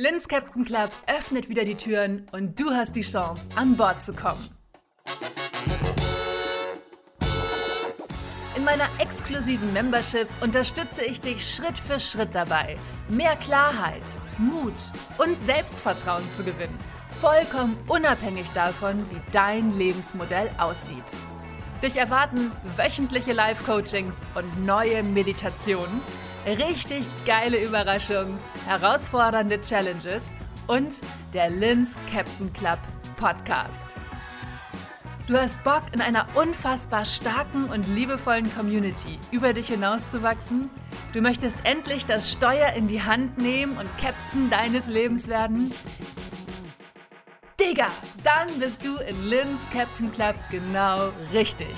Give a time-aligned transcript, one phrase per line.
[0.00, 4.12] Linz Captain Club öffnet wieder die Türen und du hast die Chance, an Bord zu
[4.12, 4.48] kommen.
[8.54, 14.04] In meiner exklusiven Membership unterstütze ich dich Schritt für Schritt dabei, mehr Klarheit,
[14.38, 14.84] Mut
[15.18, 16.78] und Selbstvertrauen zu gewinnen,
[17.20, 21.12] vollkommen unabhängig davon, wie dein Lebensmodell aussieht.
[21.82, 26.00] Dich erwarten wöchentliche Live-Coachings und neue Meditationen,
[26.56, 30.24] richtig geile Überraschungen, herausfordernde Challenges
[30.66, 31.00] und
[31.34, 32.78] der Linz Captain Club
[33.16, 33.84] Podcast.
[35.26, 40.70] Du hast Bock, in einer unfassbar starken und liebevollen Community über dich hinauszuwachsen?
[41.12, 45.72] Du möchtest endlich das Steuer in die Hand nehmen und Captain deines Lebens werden?
[47.60, 47.88] Digga,
[48.24, 51.76] dann bist du in Linz Captain Club genau richtig.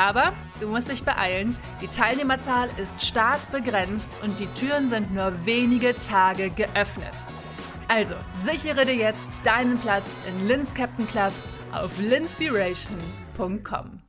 [0.00, 5.44] Aber du musst dich beeilen, die Teilnehmerzahl ist stark begrenzt und die Türen sind nur
[5.44, 7.12] wenige Tage geöffnet.
[7.86, 11.34] Also sichere dir jetzt deinen Platz in Linz Captain Club
[11.72, 14.00] auf linspiration.com.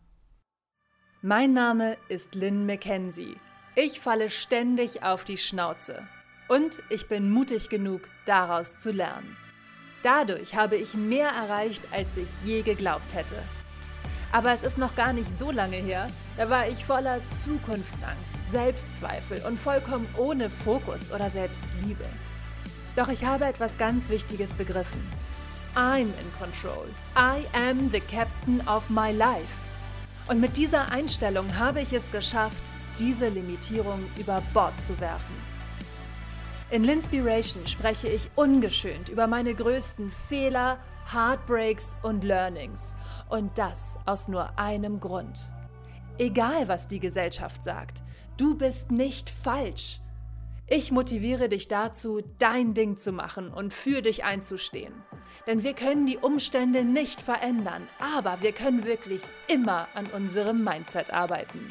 [1.21, 3.35] Mein Name ist Lynn McKenzie.
[3.75, 6.07] Ich falle ständig auf die Schnauze.
[6.47, 9.35] Und ich bin mutig genug, daraus zu lernen.
[10.03, 13.35] Dadurch habe ich mehr erreicht, als ich je geglaubt hätte.
[14.31, 19.41] Aber es ist noch gar nicht so lange her, da war ich voller Zukunftsangst, Selbstzweifel
[19.45, 22.05] und vollkommen ohne Fokus oder Selbstliebe.
[22.95, 25.01] Doch ich habe etwas ganz Wichtiges begriffen.
[25.75, 26.87] I'm in control.
[27.15, 29.55] I am the captain of my life.
[30.27, 32.63] Und mit dieser Einstellung habe ich es geschafft,
[32.99, 35.35] diese Limitierung über Bord zu werfen.
[36.69, 40.77] In Linspiration spreche ich ungeschönt über meine größten Fehler,
[41.11, 42.93] Heartbreaks und Learnings.
[43.29, 45.39] Und das aus nur einem Grund.
[46.17, 48.03] Egal, was die Gesellschaft sagt,
[48.37, 49.99] du bist nicht falsch.
[50.67, 54.93] Ich motiviere dich dazu, dein Ding zu machen und für dich einzustehen.
[55.47, 61.11] Denn wir können die Umstände nicht verändern, aber wir können wirklich immer an unserem Mindset
[61.11, 61.67] arbeiten.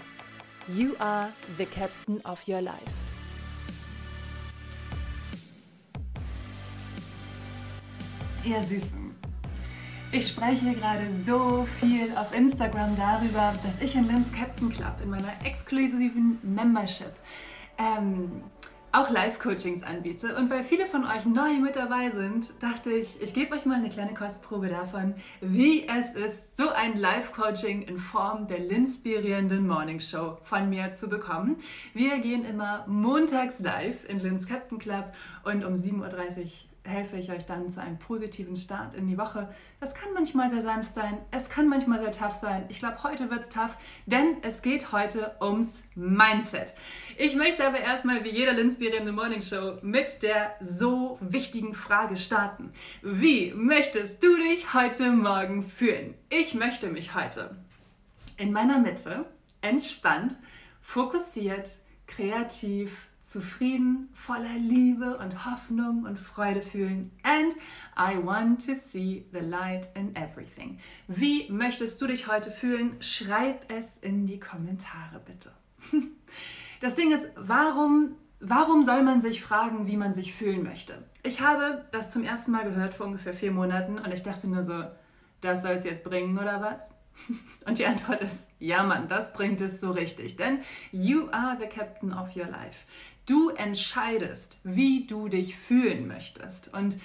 [0.69, 3.11] You are the captain of your life.
[8.45, 9.10] Ihr Süßen.
[10.13, 15.11] Ich spreche gerade so viel auf Instagram darüber, dass ich in Linz Captain Club in
[15.11, 17.13] meiner exklusiven Membership
[17.79, 18.43] ähm,
[18.91, 20.35] auch Live-Coachings anbiete.
[20.35, 23.77] Und weil viele von euch neu mit dabei sind, dachte ich, ich gebe euch mal
[23.77, 30.01] eine kleine Kostprobe davon, wie es ist, so ein Live-Coaching in Form der Linspirierenden Morning
[30.01, 31.57] Show von mir zu bekommen.
[31.95, 35.13] Wir gehen immer montags live in Linz Captain Club
[35.45, 39.49] und um 7.30 Uhr helfe ich euch dann zu einem positiven Start in die Woche.
[39.81, 42.65] Das kann manchmal sehr sanft sein, es kann manchmal sehr tough sein.
[42.69, 43.77] Ich glaube, heute wird es tough,
[44.07, 46.75] denn es geht heute ums Mindset.
[47.17, 52.71] Ich möchte aber erstmal wie jeder inspirierende Morning Show mit der so wichtigen Frage starten.
[53.03, 56.15] Wie möchtest du dich heute Morgen fühlen?
[56.31, 57.57] Ich möchte mich heute
[58.37, 59.27] in meiner Mitte
[59.61, 60.37] entspannt,
[60.81, 61.73] fokussiert,
[62.07, 67.11] kreativ, zufrieden, voller Liebe und Hoffnung und Freude fühlen.
[67.23, 67.55] And
[67.97, 70.79] I want to see the light in everything.
[71.07, 72.97] Wie möchtest du dich heute fühlen?
[73.01, 75.53] Schreib es in die Kommentare bitte.
[76.81, 81.05] Das Ding ist, warum, warum soll man sich fragen, wie man sich fühlen möchte?
[81.23, 84.63] Ich habe das zum ersten Mal gehört vor ungefähr vier Monaten und ich dachte nur
[84.63, 84.85] so,
[85.43, 86.95] das soll es jetzt bringen oder was?
[87.67, 90.37] Und die Antwort ist, ja Mann, das bringt es so richtig.
[90.37, 90.61] Denn
[90.93, 92.85] you are the captain of your life.
[93.27, 96.73] Du entscheidest, wie du dich fühlen möchtest.
[96.75, 96.97] Und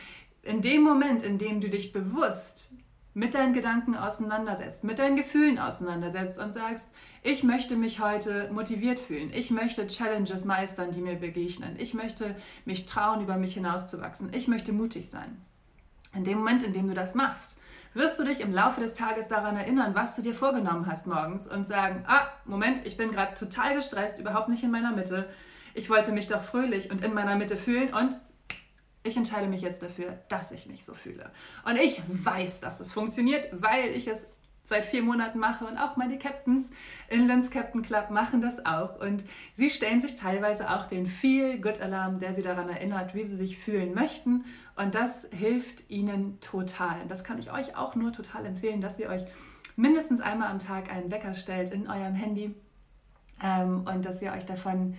[0.42, 2.74] in dem Moment, in dem du dich bewusst
[3.16, 6.90] mit deinen Gedanken auseinandersetzt, mit deinen Gefühlen auseinandersetzt und sagst,
[7.24, 12.36] ich möchte mich heute motiviert fühlen, ich möchte Challenges meistern, die mir begegnen, ich möchte
[12.66, 15.42] mich trauen, über mich hinauszuwachsen, ich möchte mutig sein.
[16.14, 17.58] In dem Moment, in dem du das machst,
[17.96, 21.48] wirst du dich im Laufe des Tages daran erinnern, was du dir vorgenommen hast morgens
[21.48, 25.30] und sagen, ah, Moment, ich bin gerade total gestresst, überhaupt nicht in meiner Mitte.
[25.74, 28.16] Ich wollte mich doch fröhlich und in meiner Mitte fühlen und
[29.04, 31.32] ich entscheide mich jetzt dafür, dass ich mich so fühle.
[31.64, 34.26] Und ich weiß, dass es funktioniert, weil ich es
[34.66, 36.72] seit vier Monaten mache und auch meine Captains
[37.08, 39.00] in Lens Captain Club machen das auch.
[39.00, 39.24] Und
[39.54, 43.36] sie stellen sich teilweise auch den Feel Good Alarm, der sie daran erinnert, wie sie
[43.36, 44.44] sich fühlen möchten.
[44.76, 46.98] Und das hilft ihnen total.
[47.08, 49.26] Das kann ich euch auch nur total empfehlen, dass ihr euch
[49.76, 52.56] mindestens einmal am Tag einen Wecker stellt in eurem Handy
[53.44, 54.96] ähm, und dass ihr euch davon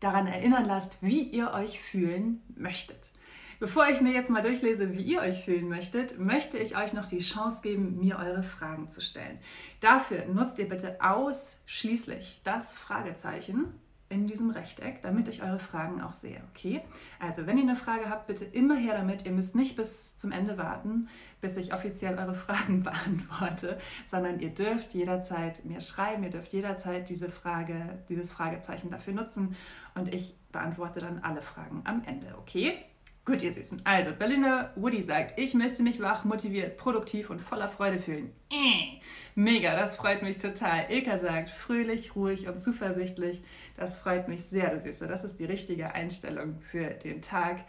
[0.00, 3.12] daran erinnern lasst, wie ihr euch fühlen möchtet.
[3.60, 7.06] Bevor ich mir jetzt mal durchlese, wie ihr euch fühlen möchtet, möchte ich euch noch
[7.06, 9.38] die Chance geben, mir eure Fragen zu stellen.
[9.80, 13.74] Dafür nutzt ihr bitte ausschließlich das Fragezeichen
[14.08, 16.40] in diesem Rechteck, damit ich eure Fragen auch sehe.
[16.54, 16.80] Okay?
[17.18, 19.26] Also, wenn ihr eine Frage habt, bitte immer her damit.
[19.26, 21.08] Ihr müsst nicht bis zum Ende warten,
[21.42, 27.10] bis ich offiziell eure Fragen beantworte, sondern ihr dürft jederzeit mir schreiben, ihr dürft jederzeit
[27.10, 29.54] diese Frage, dieses Fragezeichen dafür nutzen
[29.94, 32.34] und ich beantworte dann alle Fragen am Ende.
[32.38, 32.78] Okay?
[33.26, 33.82] Gut, ihr Süßen.
[33.84, 38.32] Also, Berliner Woody sagt, ich möchte mich wach, motiviert, produktiv und voller Freude fühlen.
[38.50, 38.98] Äh.
[39.34, 40.90] Mega, das freut mich total.
[40.90, 43.42] Ilka sagt, fröhlich, ruhig und zuversichtlich.
[43.76, 45.06] Das freut mich sehr, du Süße.
[45.06, 47.64] Das ist die richtige Einstellung für den Tag.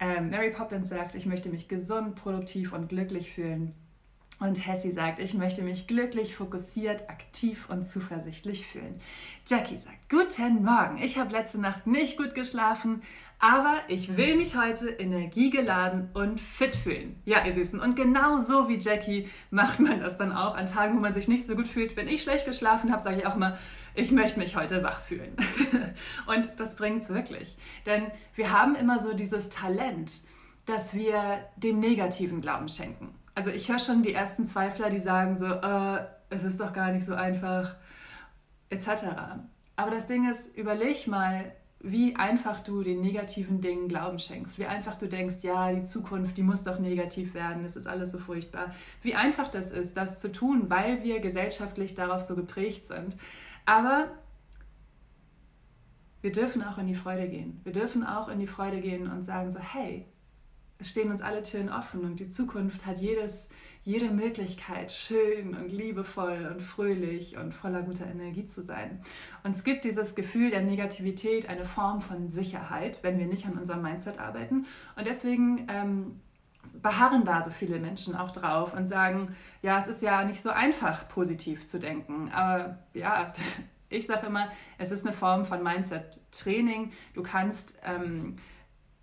[0.00, 3.74] Ähm, Mary Poppins sagt, ich möchte mich gesund, produktiv und glücklich fühlen.
[4.40, 9.00] Und Hessi sagt, ich möchte mich glücklich, fokussiert, aktiv und zuversichtlich fühlen.
[9.46, 10.98] Jackie sagt, guten Morgen.
[10.98, 13.02] Ich habe letzte Nacht nicht gut geschlafen,
[13.44, 17.20] aber ich will mich heute energiegeladen und fit fühlen.
[17.26, 17.78] Ja, ihr Süßen.
[17.78, 21.28] Und genau so wie Jackie macht man das dann auch an Tagen, wo man sich
[21.28, 21.94] nicht so gut fühlt.
[21.94, 23.58] Wenn ich schlecht geschlafen habe, sage ich auch mal,
[23.94, 25.36] ich möchte mich heute wach fühlen.
[26.26, 27.58] und das bringt es wirklich.
[27.84, 30.22] Denn wir haben immer so dieses Talent,
[30.64, 35.36] dass wir dem negativen Glauben schenken also ich höre schon die ersten Zweifler, die sagen
[35.36, 37.74] so, äh, es ist doch gar nicht so einfach,
[38.70, 38.88] etc.
[39.76, 41.52] Aber das Ding ist, überleg mal,
[41.84, 46.36] wie einfach du den negativen Dingen Glauben schenkst, wie einfach du denkst, ja, die Zukunft,
[46.36, 48.74] die muss doch negativ werden, es ist alles so furchtbar.
[49.02, 53.16] Wie einfach das ist, das zu tun, weil wir gesellschaftlich darauf so geprägt sind.
[53.66, 54.08] Aber
[56.22, 57.60] wir dürfen auch in die Freude gehen.
[57.64, 60.06] Wir dürfen auch in die Freude gehen und sagen so, hey,
[60.80, 63.48] stehen uns alle Türen offen und die Zukunft hat jedes,
[63.82, 69.00] jede Möglichkeit, schön und liebevoll und fröhlich und voller guter Energie zu sein.
[69.44, 73.58] Und es gibt dieses Gefühl der Negativität, eine Form von Sicherheit, wenn wir nicht an
[73.58, 74.66] unserem Mindset arbeiten.
[74.96, 76.20] Und deswegen ähm,
[76.82, 80.50] beharren da so viele Menschen auch drauf und sagen, ja, es ist ja nicht so
[80.50, 82.30] einfach, positiv zu denken.
[82.30, 83.32] Aber ja,
[83.88, 84.48] ich sage immer,
[84.78, 86.90] es ist eine Form von Mindset-Training.
[87.14, 87.78] Du kannst...
[87.84, 88.36] Ähm,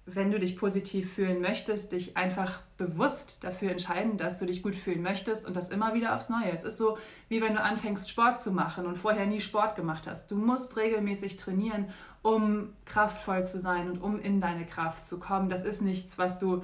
[0.06, 4.75] wenn du dich positiv fühlen möchtest, dich einfach bewusst dafür entscheiden, dass du dich gut
[4.75, 6.51] fühlen möchtest und das immer wieder aufs Neue.
[6.51, 6.98] Es ist so,
[7.30, 10.31] wie wenn du anfängst, Sport zu machen und vorher nie Sport gemacht hast.
[10.31, 11.86] Du musst regelmäßig trainieren,
[12.24, 15.50] um kraftvoll zu sein und um in deine Kraft zu kommen.
[15.50, 16.63] Das ist nichts, was du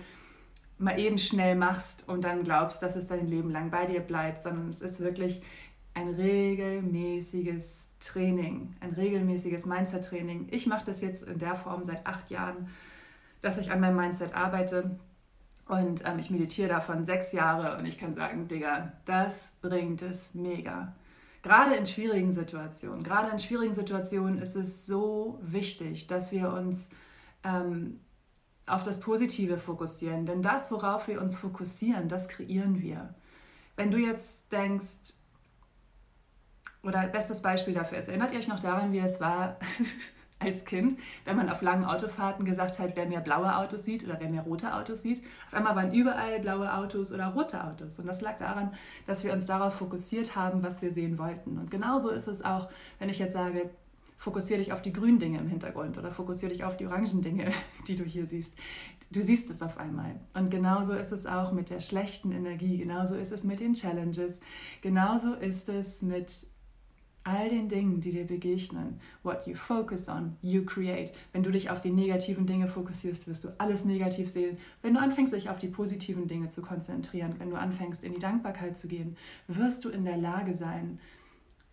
[0.80, 4.42] mal eben schnell machst und dann glaubst, dass es dein Leben lang bei dir bleibt,
[4.42, 5.42] sondern es ist wirklich
[5.94, 10.48] ein regelmäßiges Training, ein regelmäßiges Mindset-Training.
[10.52, 12.68] Ich mache das jetzt in der Form seit acht Jahren
[13.48, 15.00] dass ich an meinem Mindset arbeite.
[15.68, 20.34] Und ähm, ich meditiere davon sechs Jahre und ich kann sagen, Digga, das bringt es
[20.34, 20.94] mega.
[21.44, 26.90] Gerade in schwierigen Situationen, gerade in schwierigen Situationen ist es so wichtig, dass wir uns
[27.46, 28.02] ähm,
[28.66, 30.26] auf das Positive fokussieren.
[30.26, 33.16] Denn das, worauf wir uns fokussieren, das kreieren wir.
[33.78, 35.14] Wenn du jetzt denkst,
[36.84, 39.58] oder bestes Beispiel dafür ist, erinnert ihr euch noch daran, wie es war,
[40.40, 44.20] als Kind, wenn man auf langen Autofahrten gesagt hat, wer mehr blaue Autos sieht oder
[44.20, 45.24] wer mehr rote Autos sieht.
[45.48, 47.98] Auf einmal waren überall blaue Autos oder rote Autos.
[48.00, 48.72] Und das lag daran,
[49.08, 51.58] dass wir uns darauf fokussiert haben, was wir sehen wollten.
[51.58, 52.70] Und genauso ist es auch,
[53.00, 53.70] wenn ich jetzt sage,
[54.18, 57.52] fokussiere dich auf die grünen Dinge im Hintergrund oder fokussiere dich auf die orangen Dinge,
[57.88, 58.54] die du hier siehst.
[59.10, 60.20] Du siehst es auf einmal.
[60.34, 64.40] Und genauso ist es auch mit der schlechten Energie, genauso ist es mit den Challenges,
[64.82, 66.48] genauso ist es mit
[67.28, 71.12] all den Dingen, die dir begegnen, what you focus on, you create.
[71.34, 74.58] Wenn du dich auf die negativen Dinge fokussierst, wirst du alles negativ sehen.
[74.82, 78.20] Wenn du anfängst, dich auf die positiven Dinge zu konzentrieren, wenn du anfängst, in die
[78.20, 81.00] Dankbarkeit zu gehen, wirst du in der Lage sein,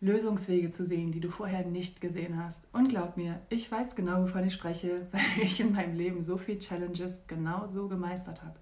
[0.00, 2.66] Lösungswege zu sehen, die du vorher nicht gesehen hast.
[2.72, 6.36] Und glaub mir, ich weiß genau, wovon ich spreche, weil ich in meinem Leben so
[6.36, 8.58] viele Challenges genau so gemeistert habe.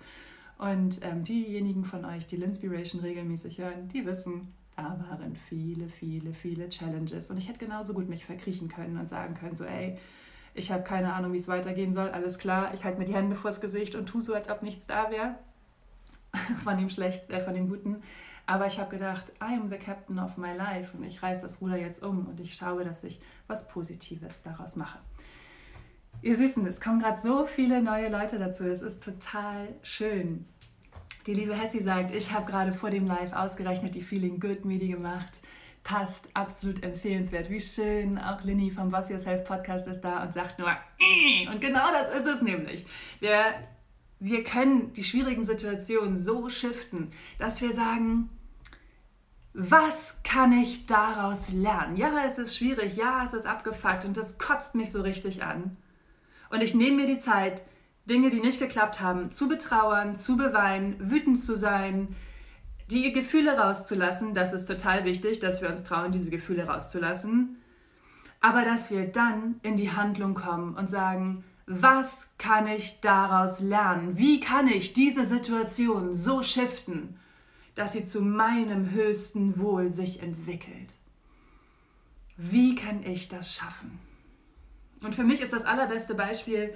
[0.59, 6.33] Und ähm, diejenigen von euch, die Linspiration regelmäßig hören, die wissen, da waren viele, viele,
[6.33, 7.31] viele Challenges.
[7.31, 9.99] Und ich hätte genauso gut mich verkriechen können und sagen können, so, ey,
[10.55, 13.37] ich habe keine Ahnung, wie es weitergehen soll, alles klar, ich halte mir die Hände
[13.37, 15.37] vors Gesicht und tue so, als ob nichts da wäre.
[16.64, 18.02] von dem Schlechten, äh, von dem Guten.
[18.47, 21.61] Aber ich habe gedacht, I am the captain of my life und ich reiße das
[21.61, 24.99] Ruder jetzt um und ich schaue, dass ich was Positives daraus mache.
[26.23, 28.64] Ihr Süßen, es kommen gerade so viele neue Leute dazu.
[28.64, 30.47] Es ist total schön.
[31.26, 34.88] Die liebe Hessi sagt, ich habe gerade vor dem Live ausgerechnet die Feeling Good Midi
[34.88, 35.41] gemacht.
[35.85, 37.49] Passt, absolut empfehlenswert.
[37.49, 38.19] Wie schön.
[38.19, 41.49] Auch Linny vom Boss Yourself Podcast ist da und sagt nur, äh.
[41.49, 42.85] und genau das ist es nämlich.
[43.21, 43.55] Wir,
[44.19, 48.29] wir können die schwierigen Situationen so shiften, dass wir sagen,
[49.55, 51.97] was kann ich daraus lernen?
[51.97, 55.76] Ja, es ist schwierig, ja, es ist abgefuckt und das kotzt mich so richtig an.
[56.50, 57.62] Und ich nehme mir die Zeit,
[58.09, 62.14] Dinge, die nicht geklappt haben, zu betrauern, zu beweinen, wütend zu sein,
[62.90, 64.35] die Gefühle rauszulassen.
[64.35, 67.56] Das ist total wichtig, dass wir uns trauen, diese Gefühle rauszulassen.
[68.42, 74.18] aber dass wir dann in die Handlung kommen und sagen, was kann ich daraus lernen?
[74.18, 77.21] Wie kann ich diese Situation so shiften,
[77.76, 80.94] dass sie zu meinem höchsten Wohl sich entwickelt?
[82.37, 84.00] Wie kann ich das schaffen?
[85.02, 86.75] Und für mich ist das allerbeste Beispiel,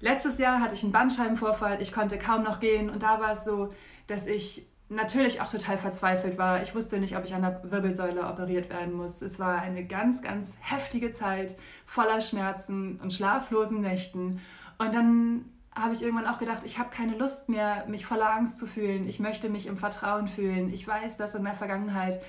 [0.00, 3.44] letztes Jahr hatte ich einen Bandscheibenvorfall, ich konnte kaum noch gehen und da war es
[3.44, 3.72] so,
[4.06, 6.62] dass ich natürlich auch total verzweifelt war.
[6.62, 9.22] Ich wusste nicht, ob ich an der Wirbelsäule operiert werden muss.
[9.22, 14.40] Es war eine ganz, ganz heftige Zeit voller Schmerzen und schlaflosen Nächten.
[14.78, 18.58] Und dann habe ich irgendwann auch gedacht, ich habe keine Lust mehr, mich voller Angst
[18.58, 19.08] zu fühlen.
[19.08, 20.72] Ich möchte mich im Vertrauen fühlen.
[20.72, 22.20] Ich weiß, dass in der Vergangenheit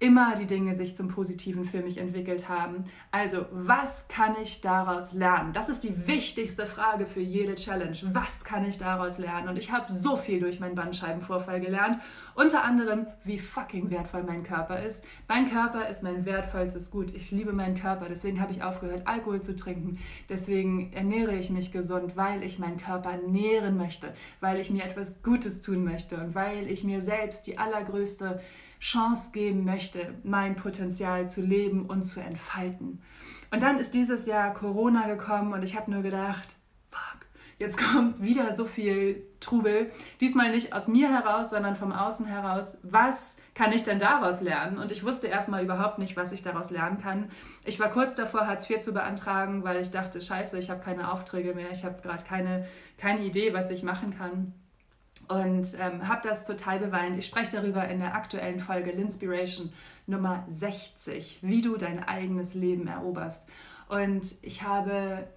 [0.00, 2.84] immer die Dinge sich zum Positiven für mich entwickelt haben.
[3.10, 5.52] Also, was kann ich daraus lernen?
[5.52, 7.96] Das ist die wichtigste Frage für jede Challenge.
[8.12, 9.48] Was kann ich daraus lernen?
[9.48, 11.98] Und ich habe so viel durch meinen Bandscheibenvorfall gelernt.
[12.34, 15.04] Unter anderem, wie fucking wertvoll mein Körper ist.
[15.26, 17.12] Mein Körper ist mein wertvollstes Gut.
[17.14, 18.06] Ich liebe meinen Körper.
[18.08, 19.98] Deswegen habe ich aufgehört, Alkohol zu trinken.
[20.28, 25.24] Deswegen ernähre ich mich gesund, weil ich meinen Körper nähren möchte, weil ich mir etwas
[25.24, 28.40] Gutes tun möchte und weil ich mir selbst die allergrößte
[28.80, 33.02] Chance geben möchte, mein Potenzial zu leben und zu entfalten.
[33.50, 36.48] Und dann ist dieses Jahr Corona gekommen und ich habe nur gedacht,
[36.90, 37.26] fuck,
[37.58, 39.90] jetzt kommt wieder so viel Trubel.
[40.20, 42.78] Diesmal nicht aus mir heraus, sondern vom Außen heraus.
[42.82, 44.78] Was kann ich denn daraus lernen?
[44.78, 47.30] Und ich wusste erstmal überhaupt nicht, was ich daraus lernen kann.
[47.64, 51.10] Ich war kurz davor, Hartz IV zu beantragen, weil ich dachte, scheiße, ich habe keine
[51.10, 52.66] Aufträge mehr, ich habe gerade keine,
[52.96, 54.52] keine Idee, was ich machen kann
[55.28, 57.16] und ähm, habe das total beweint.
[57.16, 59.72] Ich spreche darüber in der aktuellen Folge Linspiration
[60.06, 63.46] Nummer 60, wie du dein eigenes Leben eroberst.
[63.88, 65.28] Und ich habe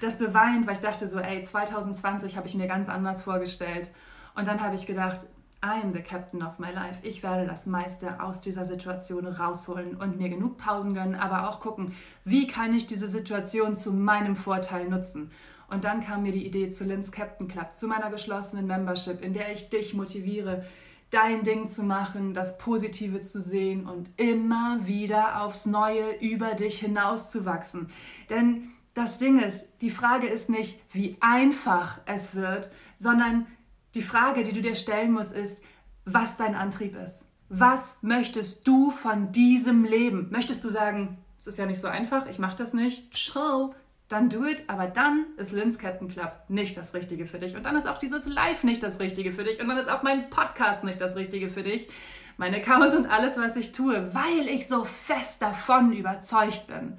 [0.00, 3.90] das beweint, weil ich dachte so, ey, 2020 habe ich mir ganz anders vorgestellt.
[4.34, 5.26] Und dann habe ich gedacht,
[5.64, 7.00] I am the captain of my life.
[7.02, 11.60] Ich werde das meiste aus dieser Situation rausholen und mir genug Pausen gönnen, aber auch
[11.60, 15.30] gucken, wie kann ich diese Situation zu meinem Vorteil nutzen.
[15.68, 19.32] Und dann kam mir die Idee zu Lins Captain Club, zu meiner geschlossenen Membership, in
[19.32, 20.64] der ich dich motiviere,
[21.10, 26.80] dein Ding zu machen, das Positive zu sehen und immer wieder aufs Neue über dich
[26.80, 27.88] hinauszuwachsen.
[28.30, 33.46] Denn das Ding ist, die Frage ist nicht, wie einfach es wird, sondern
[33.94, 35.62] die Frage, die du dir stellen musst, ist,
[36.04, 37.28] was dein Antrieb ist.
[37.48, 40.28] Was möchtest du von diesem Leben?
[40.30, 43.74] Möchtest du sagen, es ist ja nicht so einfach, ich mache das nicht, ciao,
[44.08, 47.56] dann do it, aber dann ist Lins Captain Club nicht das Richtige für dich.
[47.56, 49.60] Und dann ist auch dieses Live nicht das Richtige für dich.
[49.60, 51.88] Und dann ist auch mein Podcast nicht das Richtige für dich.
[52.36, 56.98] Mein Account und alles, was ich tue, weil ich so fest davon überzeugt bin,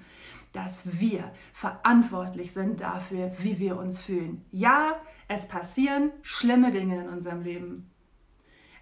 [0.52, 4.44] dass wir verantwortlich sind dafür, wie wir uns fühlen.
[4.52, 4.96] Ja,
[5.28, 7.90] es passieren schlimme Dinge in unserem Leben.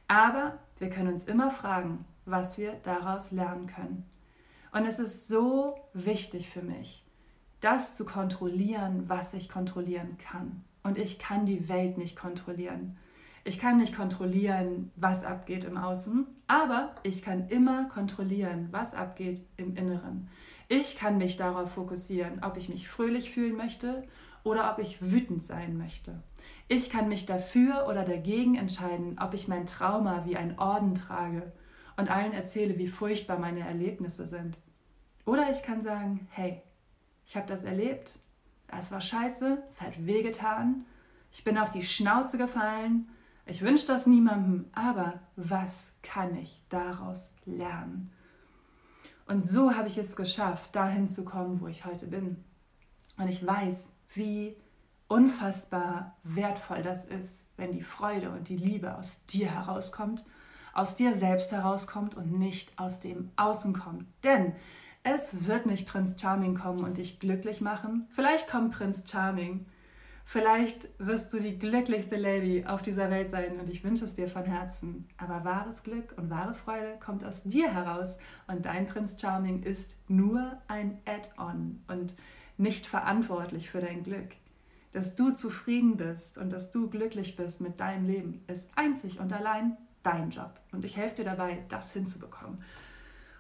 [0.08, 4.10] Aber wir können uns immer fragen, was wir daraus lernen können.
[4.72, 7.05] Und es ist so wichtig für mich,
[7.62, 10.64] das zu kontrollieren, was ich kontrollieren kann.
[10.84, 12.98] Und ich kann die Welt nicht kontrollieren.
[13.44, 19.46] Ich kann nicht kontrollieren, was abgeht im Außen, aber ich kann immer kontrollieren, was abgeht
[19.58, 20.30] im Inneren.
[20.68, 24.04] Ich kann mich darauf fokussieren, ob ich mich fröhlich fühlen möchte
[24.44, 26.24] oder ob ich wütend sein möchte.
[26.68, 31.52] Ich kann mich dafür oder dagegen entscheiden, ob ich mein Trauma wie ein Orden trage
[31.98, 34.58] und allen erzähle, wie furchtbar meine Erlebnisse sind.
[35.26, 36.62] Oder ich kann sagen, hey,
[37.26, 38.20] ich habe das erlebt.
[38.68, 40.86] Es war scheiße, es hat wehgetan.
[41.32, 43.10] Ich bin auf die Schnauze gefallen.
[43.46, 48.12] Ich wünsche das niemandem, aber was kann ich daraus lernen?
[49.28, 52.44] Und so habe ich es geschafft, dahin zu kommen, wo ich heute bin.
[53.18, 54.56] Und ich weiß, wie
[55.08, 60.26] unfassbar wertvoll das ist, wenn die Freude und die Liebe aus dir herauskommt,
[60.74, 64.06] aus dir selbst herauskommt und nicht aus dem Außen kommt.
[64.24, 64.54] Denn
[65.06, 68.08] es wird nicht Prinz Charming kommen und dich glücklich machen.
[68.10, 69.68] Vielleicht kommt Prinz Charming.
[70.26, 74.28] Vielleicht wirst du die glücklichste Lady auf dieser Welt sein und ich wünsche es dir
[74.28, 75.08] von Herzen.
[75.18, 79.96] Aber wahres Glück und wahre Freude kommt aus dir heraus und dein Prinz Charming ist
[80.08, 82.16] nur ein Add-on und
[82.58, 84.30] nicht verantwortlich für dein Glück.
[84.92, 89.32] Dass du zufrieden bist und dass du glücklich bist mit deinem Leben, ist einzig und
[89.32, 90.60] allein dein Job.
[90.72, 92.58] Und ich helfe dir dabei, das hinzubekommen.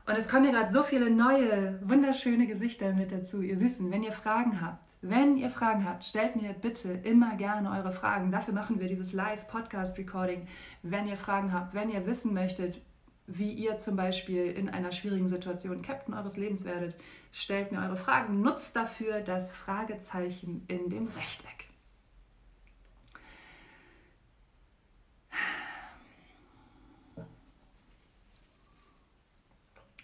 [0.07, 3.41] Und es kommen ja gerade so viele neue, wunderschöne Gesichter mit dazu.
[3.41, 7.71] Ihr Süßen, wenn ihr Fragen habt, wenn ihr Fragen habt, stellt mir bitte immer gerne
[7.71, 8.31] eure Fragen.
[8.31, 10.47] Dafür machen wir dieses Live-Podcast-Recording.
[10.83, 12.81] Wenn ihr Fragen habt, wenn ihr wissen möchtet,
[13.25, 16.95] wie ihr zum Beispiel in einer schwierigen Situation Captain eures Lebens werdet,
[17.31, 18.41] stellt mir eure Fragen.
[18.41, 21.65] Nutzt dafür das Fragezeichen in dem Rechteck.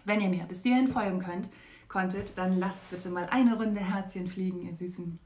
[0.05, 1.50] Wenn ihr mir bis hierhin folgen könnt,
[1.88, 5.20] konntet, dann lasst bitte mal eine Runde Herzchen fliegen, ihr Süßen.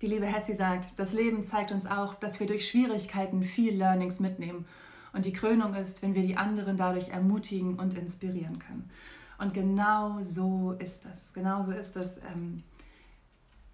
[0.00, 4.20] Die liebe Hessi sagt, das Leben zeigt uns auch, dass wir durch Schwierigkeiten viel Learnings
[4.20, 4.66] mitnehmen.
[5.12, 8.90] Und die Krönung ist, wenn wir die anderen dadurch ermutigen und inspirieren können.
[9.38, 11.32] Und genau so ist das.
[11.32, 12.18] Genau so ist das.
[12.18, 12.62] Ähm,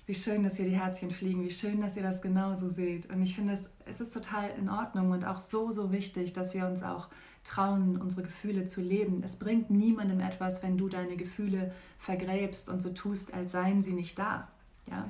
[0.07, 3.11] wie schön, dass hier die Herzchen fliegen, wie schön, dass ihr das genauso seht.
[3.11, 6.53] Und ich finde, es, es ist total in Ordnung und auch so, so wichtig, dass
[6.53, 7.09] wir uns auch
[7.43, 9.23] trauen, unsere Gefühle zu leben.
[9.25, 13.93] Es bringt niemandem etwas, wenn du deine Gefühle vergräbst und so tust, als seien sie
[13.93, 14.49] nicht da.
[14.91, 15.09] Ja?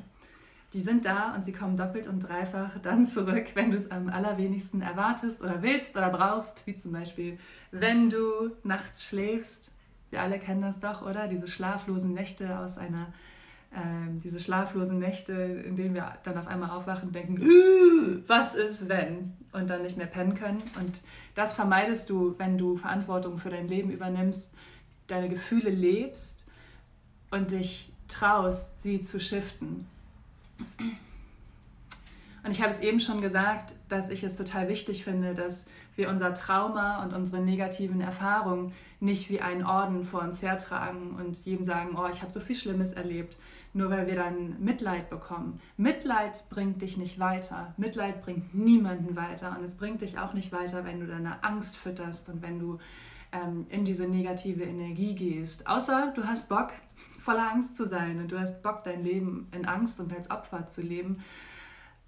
[0.73, 4.09] Die sind da und sie kommen doppelt und dreifach dann zurück, wenn du es am
[4.09, 7.39] allerwenigsten erwartest oder willst oder brauchst, wie zum Beispiel,
[7.71, 9.73] wenn du nachts schläfst.
[10.11, 11.29] Wir alle kennen das doch, oder?
[11.29, 13.13] Diese schlaflosen Nächte aus einer
[13.77, 17.41] ähm, diese schlaflosen Nächte, in denen wir dann auf einmal aufwachen und denken,
[18.27, 19.33] was ist wenn?
[19.53, 20.63] Und dann nicht mehr pennen können.
[20.79, 21.01] Und
[21.35, 24.55] das vermeidest du, wenn du Verantwortung für dein Leben übernimmst,
[25.07, 26.45] deine Gefühle lebst
[27.31, 29.87] und dich traust, sie zu shiften.
[32.45, 35.65] Und ich habe es eben schon gesagt, dass ich es total wichtig finde, dass
[35.97, 41.39] wir unser Trauma und unsere negativen Erfahrungen nicht wie einen Orden vor uns hertragen und
[41.47, 43.39] jedem sagen, oh, ich habe so viel Schlimmes erlebt,
[43.73, 45.59] nur weil wir dann Mitleid bekommen.
[45.79, 47.73] Mitleid bringt dich nicht weiter.
[47.79, 51.79] Mitleid bringt niemanden weiter und es bringt dich auch nicht weiter, wenn du deine Angst
[51.79, 52.79] fütterst und wenn du
[53.33, 55.67] ähm, in diese negative Energie gehst.
[55.67, 56.73] Außer du hast Bock,
[57.23, 60.69] voller Angst zu sein und du hast Bock, dein Leben in Angst und als Opfer
[60.69, 61.23] zu leben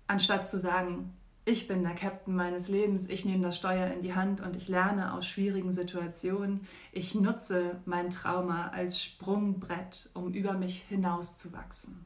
[0.06, 1.12] anstatt zu sagen,
[1.48, 4.66] ich bin der Captain meines Lebens, ich nehme das Steuer in die Hand und ich
[4.66, 6.66] lerne aus schwierigen Situationen.
[6.90, 12.04] Ich nutze mein Trauma als Sprungbrett, um über mich hinauszuwachsen.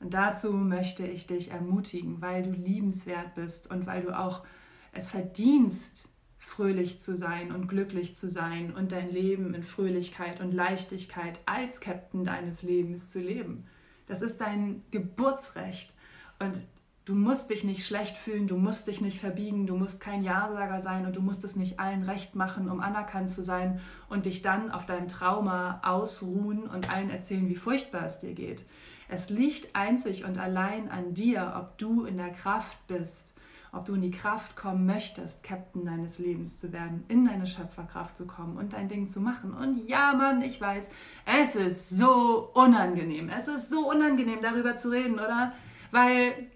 [0.00, 4.44] Und dazu möchte ich dich ermutigen, weil du liebenswert bist und weil du auch
[4.92, 10.52] es verdienst, fröhlich zu sein und glücklich zu sein und dein Leben in Fröhlichkeit und
[10.52, 13.66] Leichtigkeit als Captain deines Lebens zu leben.
[14.06, 15.94] Das ist dein Geburtsrecht.
[16.38, 16.62] Und
[17.06, 20.80] Du musst dich nicht schlecht fühlen, du musst dich nicht verbiegen, du musst kein Ja-Sager
[20.80, 24.42] sein und du musst es nicht allen recht machen, um anerkannt zu sein und dich
[24.42, 28.64] dann auf deinem Trauma ausruhen und allen erzählen, wie furchtbar es dir geht.
[29.08, 33.34] Es liegt einzig und allein an dir, ob du in der Kraft bist,
[33.70, 38.16] ob du in die Kraft kommen möchtest, Captain deines Lebens zu werden, in deine Schöpferkraft
[38.16, 39.54] zu kommen und dein Ding zu machen.
[39.54, 40.88] Und ja, Mann, ich weiß,
[41.24, 43.28] es ist so unangenehm.
[43.28, 45.52] Es ist so unangenehm, darüber zu reden, oder?
[45.92, 46.48] Weil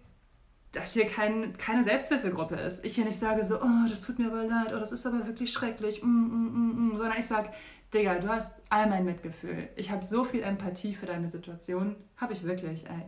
[0.72, 2.84] das hier kein, keine Selbsthilfegruppe ist.
[2.84, 5.26] Ich hier nicht sage so, oh, das tut mir aber leid, oh, das ist aber
[5.26, 7.50] wirklich schrecklich, mm, mm, mm, mm sondern ich sage,
[7.92, 9.68] Digga, du hast all mein Mitgefühl.
[9.74, 11.96] Ich habe so viel Empathie für deine Situation.
[12.16, 13.04] Habe ich wirklich, ey.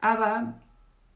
[0.00, 0.54] Aber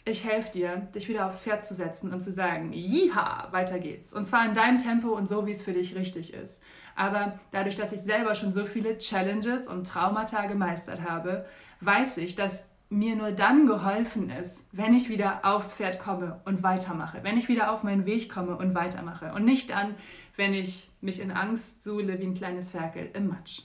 [0.05, 4.13] ich helfe dir, dich wieder aufs Pferd zu setzen und zu sagen, jiha, weiter geht's.
[4.13, 6.63] Und zwar in deinem Tempo und so, wie es für dich richtig ist.
[6.97, 11.47] Aber dadurch, dass ich selber schon so viele Challenges und Traumata gemeistert habe,
[11.81, 16.63] weiß ich, dass mir nur dann geholfen ist, wenn ich wieder aufs Pferd komme und
[16.63, 19.95] weitermache, wenn ich wieder auf meinen Weg komme und weitermache und nicht dann,
[20.37, 23.63] wenn ich mich in Angst suhle wie ein kleines Ferkel im Matsch.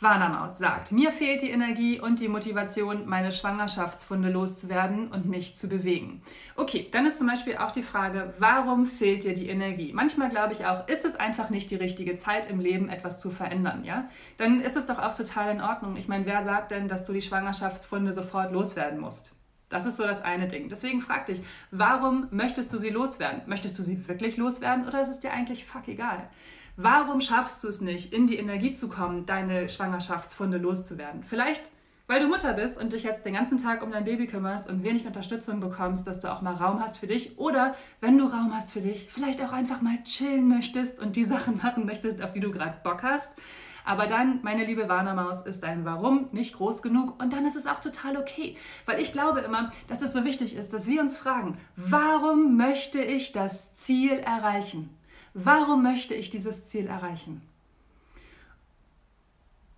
[0.00, 5.68] Warnamaus sagt, mir fehlt die Energie und die Motivation, meine Schwangerschaftsfunde loszuwerden und mich zu
[5.68, 6.22] bewegen.
[6.54, 9.92] Okay, dann ist zum Beispiel auch die Frage, warum fehlt dir die Energie?
[9.92, 13.30] Manchmal glaube ich auch, ist es einfach nicht die richtige Zeit im Leben, etwas zu
[13.30, 14.08] verändern, ja?
[14.36, 15.96] Dann ist es doch auch total in Ordnung.
[15.96, 19.34] Ich meine, wer sagt denn, dass du die Schwangerschaftsfunde sofort loswerden musst?
[19.68, 20.68] Das ist so das eine Ding.
[20.68, 23.42] Deswegen frag dich, warum möchtest du sie loswerden?
[23.46, 26.30] Möchtest du sie wirklich loswerden oder ist es dir eigentlich fuck egal?
[26.80, 31.24] Warum schaffst du es nicht, in die Energie zu kommen, deine Schwangerschaftsfunde loszuwerden?
[31.24, 31.72] Vielleicht,
[32.06, 34.84] weil du Mutter bist und dich jetzt den ganzen Tag um dein Baby kümmerst und
[34.84, 37.36] wenig Unterstützung bekommst, dass du auch mal Raum hast für dich.
[37.36, 41.24] Oder wenn du Raum hast für dich, vielleicht auch einfach mal chillen möchtest und die
[41.24, 43.32] Sachen machen möchtest, auf die du gerade Bock hast.
[43.84, 47.66] Aber dann, meine liebe Warnermaus, ist dein Warum nicht groß genug und dann ist es
[47.66, 48.56] auch total okay.
[48.86, 53.02] Weil ich glaube immer, dass es so wichtig ist, dass wir uns fragen, warum möchte
[53.02, 54.96] ich das Ziel erreichen?
[55.40, 57.42] Warum möchte ich dieses Ziel erreichen?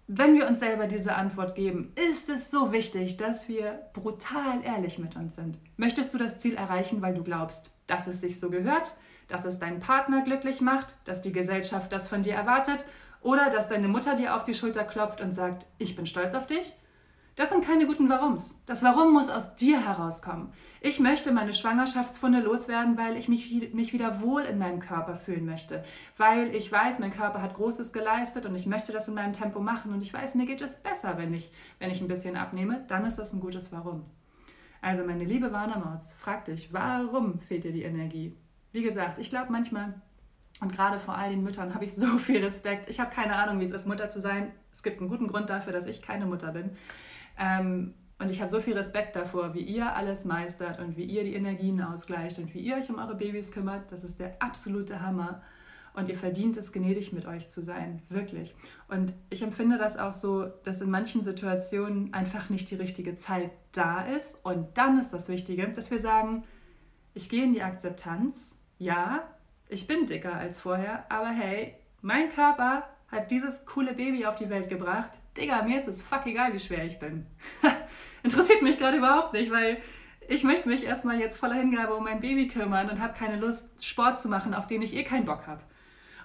[0.07, 4.99] Wenn wir uns selber diese Antwort geben, ist es so wichtig, dass wir brutal ehrlich
[4.99, 5.59] mit uns sind.
[5.77, 8.97] Möchtest du das Ziel erreichen, weil du glaubst, dass es sich so gehört,
[9.29, 12.87] dass es deinen Partner glücklich macht, dass die Gesellschaft das von dir erwartet
[13.21, 16.47] oder dass deine Mutter dir auf die Schulter klopft und sagt, ich bin stolz auf
[16.47, 16.73] dich?
[17.41, 18.61] Das sind keine guten Warums.
[18.67, 20.53] Das Warum muss aus dir herauskommen.
[20.83, 25.47] Ich möchte meine Schwangerschaftsfunde loswerden, weil ich mich, mich wieder wohl in meinem Körper fühlen
[25.47, 25.83] möchte.
[26.19, 29.59] Weil ich weiß, mein Körper hat Großes geleistet und ich möchte das in meinem Tempo
[29.59, 32.85] machen und ich weiß, mir geht es besser, wenn ich, wenn ich ein bisschen abnehme.
[32.89, 34.05] Dann ist das ein gutes Warum.
[34.83, 38.37] Also meine liebe Warnermaus, frag dich, warum fehlt dir die Energie?
[38.73, 39.95] Wie gesagt, ich glaube manchmal,
[40.61, 42.91] und gerade vor all den Müttern habe ich so viel Respekt.
[42.91, 44.53] Ich habe keine Ahnung, wie es ist, Mutter zu sein.
[44.73, 46.73] Es gibt einen guten Grund dafür, dass ich keine Mutter bin.
[47.41, 51.25] Ähm, und ich habe so viel Respekt davor, wie ihr alles meistert und wie ihr
[51.25, 53.91] die Energien ausgleicht und wie ihr euch um eure Babys kümmert.
[53.91, 55.41] Das ist der absolute Hammer.
[55.95, 58.03] Und ihr verdient es, gnädig mit euch zu sein.
[58.11, 58.55] Wirklich.
[58.89, 63.51] Und ich empfinde das auch so, dass in manchen Situationen einfach nicht die richtige Zeit
[63.73, 64.39] da ist.
[64.45, 66.45] Und dann ist das Wichtige, dass wir sagen,
[67.15, 68.55] ich gehe in die Akzeptanz.
[68.79, 69.27] Ja,
[69.69, 74.51] ich bin dicker als vorher, aber hey, mein Körper hat dieses coole Baby auf die
[74.51, 75.13] Welt gebracht.
[75.37, 77.27] Digga, mir ist es fuck egal, wie schwer ich bin.
[78.23, 79.79] Interessiert mich gerade überhaupt nicht, weil
[80.29, 83.85] ich möchte mich erstmal jetzt voller Hingabe um mein Baby kümmern und habe keine Lust,
[83.85, 85.63] Sport zu machen, auf den ich eh keinen Bock habe.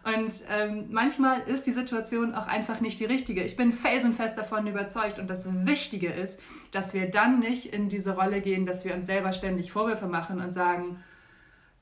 [0.05, 3.41] Und ähm, manchmal ist die Situation auch einfach nicht die richtige.
[3.43, 5.17] Ich bin felsenfest davon überzeugt.
[5.17, 6.39] Und das Wichtige ist,
[6.71, 10.39] dass wir dann nicht in diese Rolle gehen, dass wir uns selber ständig Vorwürfe machen
[10.39, 11.03] und sagen,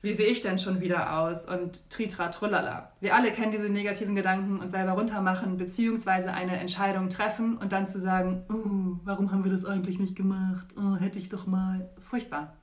[0.03, 2.89] wie sehe ich denn schon wieder aus und tritra trullala.
[2.99, 7.87] Wir alle kennen diese negativen Gedanken und selber runtermachen, beziehungsweise eine Entscheidung treffen und dann
[7.87, 10.67] zu sagen, oh, warum haben wir das eigentlich nicht gemacht?
[10.75, 11.89] Oh, hätte ich doch mal.
[12.01, 12.53] Furchtbar.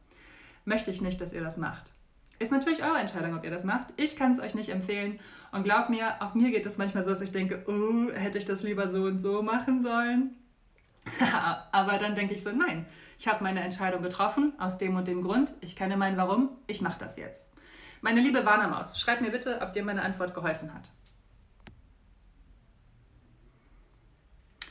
[0.66, 1.94] Möchte ich nicht, dass ihr das macht.
[2.38, 3.88] Ist natürlich eure Entscheidung, ob ihr das macht.
[3.96, 5.18] Ich kann es euch nicht empfehlen.
[5.50, 8.44] Und glaubt mir, auch mir geht es manchmal so, dass ich denke, oh, hätte ich
[8.44, 10.36] das lieber so und so machen sollen.
[11.72, 12.84] Aber dann denke ich so, nein,
[13.20, 15.52] ich habe meine Entscheidung getroffen, aus dem und dem Grund.
[15.60, 16.56] Ich kenne mein Warum.
[16.66, 17.52] Ich mache das jetzt.
[18.00, 20.90] Meine liebe Warnermaus, schreib mir bitte, ob dir meine Antwort geholfen hat.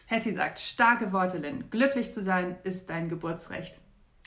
[0.07, 1.69] Hessi sagt, starke Worte, Lynn.
[1.69, 3.79] Glücklich zu sein ist dein Geburtsrecht.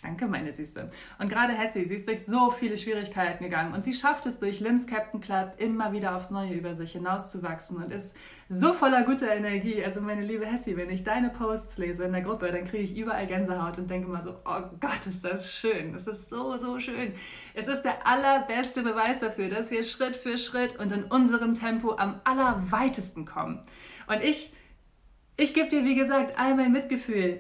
[0.03, 0.91] Danke, meine Süße.
[1.21, 4.59] Und gerade Hessie, sie ist durch so viele Schwierigkeiten gegangen und sie schafft es durch
[4.59, 8.17] Lynn's Captain Club immer wieder aufs Neue über sich hinauszuwachsen und ist
[8.49, 9.85] so voller guter Energie.
[9.85, 12.97] Also meine liebe Hessie, wenn ich deine Posts lese in der Gruppe, dann kriege ich
[12.97, 15.95] überall Gänsehaut und denke mal so, oh Gott, ist das schön.
[15.95, 17.15] Es ist so, so schön.
[17.55, 21.95] Es ist der allerbeste Beweis dafür, dass wir Schritt für Schritt und in unserem Tempo
[21.97, 23.61] am allerweitesten kommen.
[24.09, 24.53] Und ich,
[25.37, 27.39] ich gebe dir, wie gesagt, all mein Mitgefühl.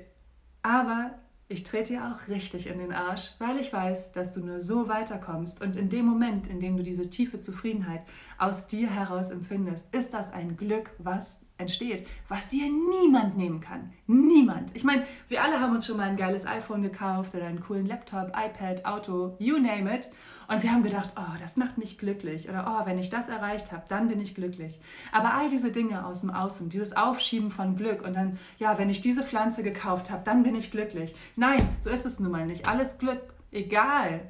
[0.62, 1.18] Aber
[1.53, 4.88] ich trete dir auch richtig in den Arsch, weil ich weiß, dass du nur so
[4.88, 5.61] weiterkommst.
[5.61, 8.03] Und in dem Moment, in dem du diese tiefe Zufriedenheit
[8.38, 13.92] aus dir heraus empfindest, ist das ein Glück, was entsteht, was dir niemand nehmen kann.
[14.07, 14.70] Niemand.
[14.75, 17.87] Ich meine, wir alle haben uns schon mal ein geiles iPhone gekauft oder einen coolen
[17.87, 20.11] Laptop, iPad, Auto, you name it.
[20.48, 22.48] Und wir haben gedacht, oh, das macht mich glücklich.
[22.48, 24.79] Oder oh, wenn ich das erreicht habe, dann bin ich glücklich.
[25.12, 28.90] Aber all diese Dinge aus dem Außen, dieses Aufschieben von Glück und dann, ja, wenn
[28.90, 31.14] ich diese Pflanze gekauft habe, dann bin ich glücklich.
[31.37, 32.68] Nein, so ist es nun mal nicht.
[32.68, 34.20] Alles Glück, egal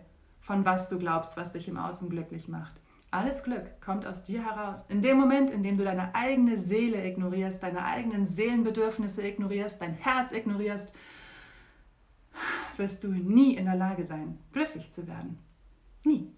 [0.41, 2.82] von was du glaubst, was dich im Außen glücklich macht.
[3.13, 4.87] Alles Glück kommt aus dir heraus.
[4.89, 9.93] In dem Moment, in dem du deine eigene Seele ignorierst, deine eigenen Seelenbedürfnisse ignorierst, dein
[9.93, 10.95] Herz ignorierst,
[12.79, 15.39] wirst du nie in der Lage sein, glücklich zu werden.
[16.07, 16.33] Nie.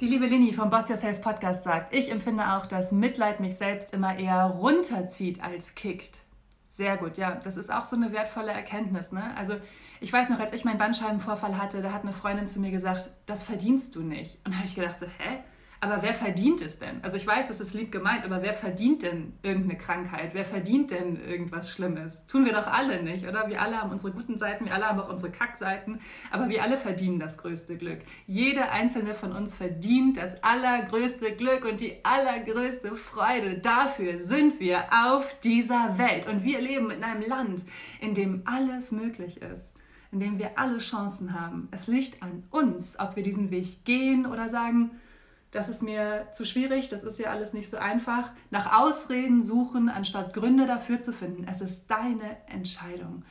[0.00, 3.94] Die liebe Lini vom Boss Yourself Podcast sagt, ich empfinde auch, dass Mitleid mich selbst
[3.94, 6.21] immer eher runterzieht als kickt.
[6.72, 7.32] Sehr gut, ja.
[7.34, 9.12] Das ist auch so eine wertvolle Erkenntnis.
[9.12, 9.36] Ne?
[9.36, 9.56] Also
[10.00, 13.10] ich weiß noch, als ich meinen Bandscheibenvorfall hatte, da hat eine Freundin zu mir gesagt,
[13.26, 14.38] das verdienst du nicht.
[14.46, 15.40] Und da habe ich gedacht, so, hä?
[15.82, 17.02] Aber wer verdient es denn?
[17.02, 20.30] Also ich weiß, das ist lieb gemeint, aber wer verdient denn irgendeine Krankheit?
[20.32, 22.24] Wer verdient denn irgendwas Schlimmes?
[22.28, 23.48] Tun wir doch alle nicht, oder?
[23.48, 25.98] Wir alle haben unsere guten Seiten, wir alle haben auch unsere Kackseiten,
[26.30, 27.98] aber wir alle verdienen das größte Glück.
[28.28, 33.58] Jede einzelne von uns verdient das allergrößte Glück und die allergrößte Freude.
[33.58, 37.64] Dafür sind wir auf dieser Welt und wir leben in einem Land,
[38.00, 39.74] in dem alles möglich ist
[40.12, 41.68] in dem wir alle Chancen haben.
[41.70, 44.90] Es liegt an uns, ob wir diesen Weg gehen oder sagen,
[45.52, 48.32] das ist mir zu schwierig, das ist ja alles nicht so einfach.
[48.50, 51.46] Nach Ausreden suchen, anstatt Gründe dafür zu finden.
[51.48, 53.22] Es ist deine Entscheidung.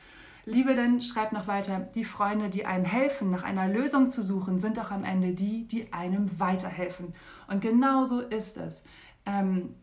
[0.44, 4.58] Liebe denn, schreib noch weiter, die Freunde, die einem helfen, nach einer Lösung zu suchen,
[4.58, 7.14] sind doch am Ende die, die einem weiterhelfen.
[7.48, 8.84] Und genauso ist es.
[9.26, 9.74] Ähm,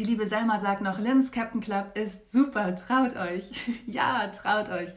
[0.00, 3.50] die liebe Selma sagt noch, Lins Captain Club ist super, traut euch.
[3.86, 4.88] ja, traut euch.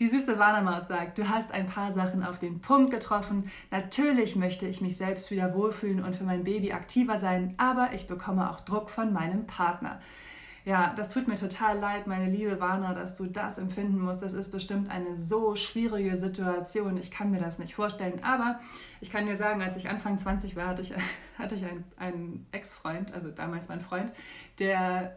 [0.00, 3.52] Die süße Warnemaus sagt, du hast ein paar Sachen auf den Punkt getroffen.
[3.70, 8.08] Natürlich möchte ich mich selbst wieder wohlfühlen und für mein Baby aktiver sein, aber ich
[8.08, 10.00] bekomme auch Druck von meinem Partner.
[10.68, 14.20] Ja, das tut mir total leid, meine liebe Warner, dass du das empfinden musst.
[14.20, 16.98] Das ist bestimmt eine so schwierige Situation.
[16.98, 18.22] Ich kann mir das nicht vorstellen.
[18.22, 18.60] Aber
[19.00, 20.92] ich kann dir sagen, als ich Anfang 20 war, hatte ich,
[21.38, 24.12] hatte ich einen, einen Ex-Freund, also damals mein Freund,
[24.58, 25.16] der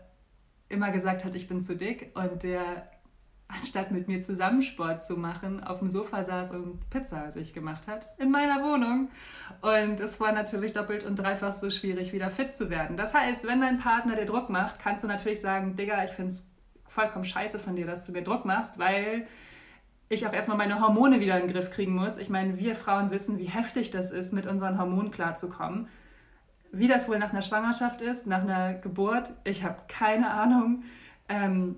[0.70, 2.90] immer gesagt hat, ich bin zu dick und der
[3.54, 7.88] anstatt mit mir zusammen Sport zu machen, auf dem Sofa saß und Pizza sich gemacht
[7.88, 9.10] hat, in meiner Wohnung.
[9.62, 12.98] Und es war natürlich doppelt und dreifach so schwierig, wieder fit zu werden.
[12.98, 16.32] Das heißt, wenn dein Partner dir Druck macht, kannst du natürlich sagen, Digga, ich finde
[16.32, 16.46] es
[16.88, 19.28] vollkommen scheiße von dir, dass du mir Druck machst, weil
[20.10, 22.18] ich auch erstmal meine Hormone wieder in den Griff kriegen muss.
[22.18, 25.88] Ich meine, wir Frauen wissen, wie heftig das ist, mit unseren Hormonen klarzukommen.
[26.74, 30.84] Wie das wohl nach einer Schwangerschaft ist, nach einer Geburt, ich habe keine Ahnung.
[31.30, 31.78] Ähm,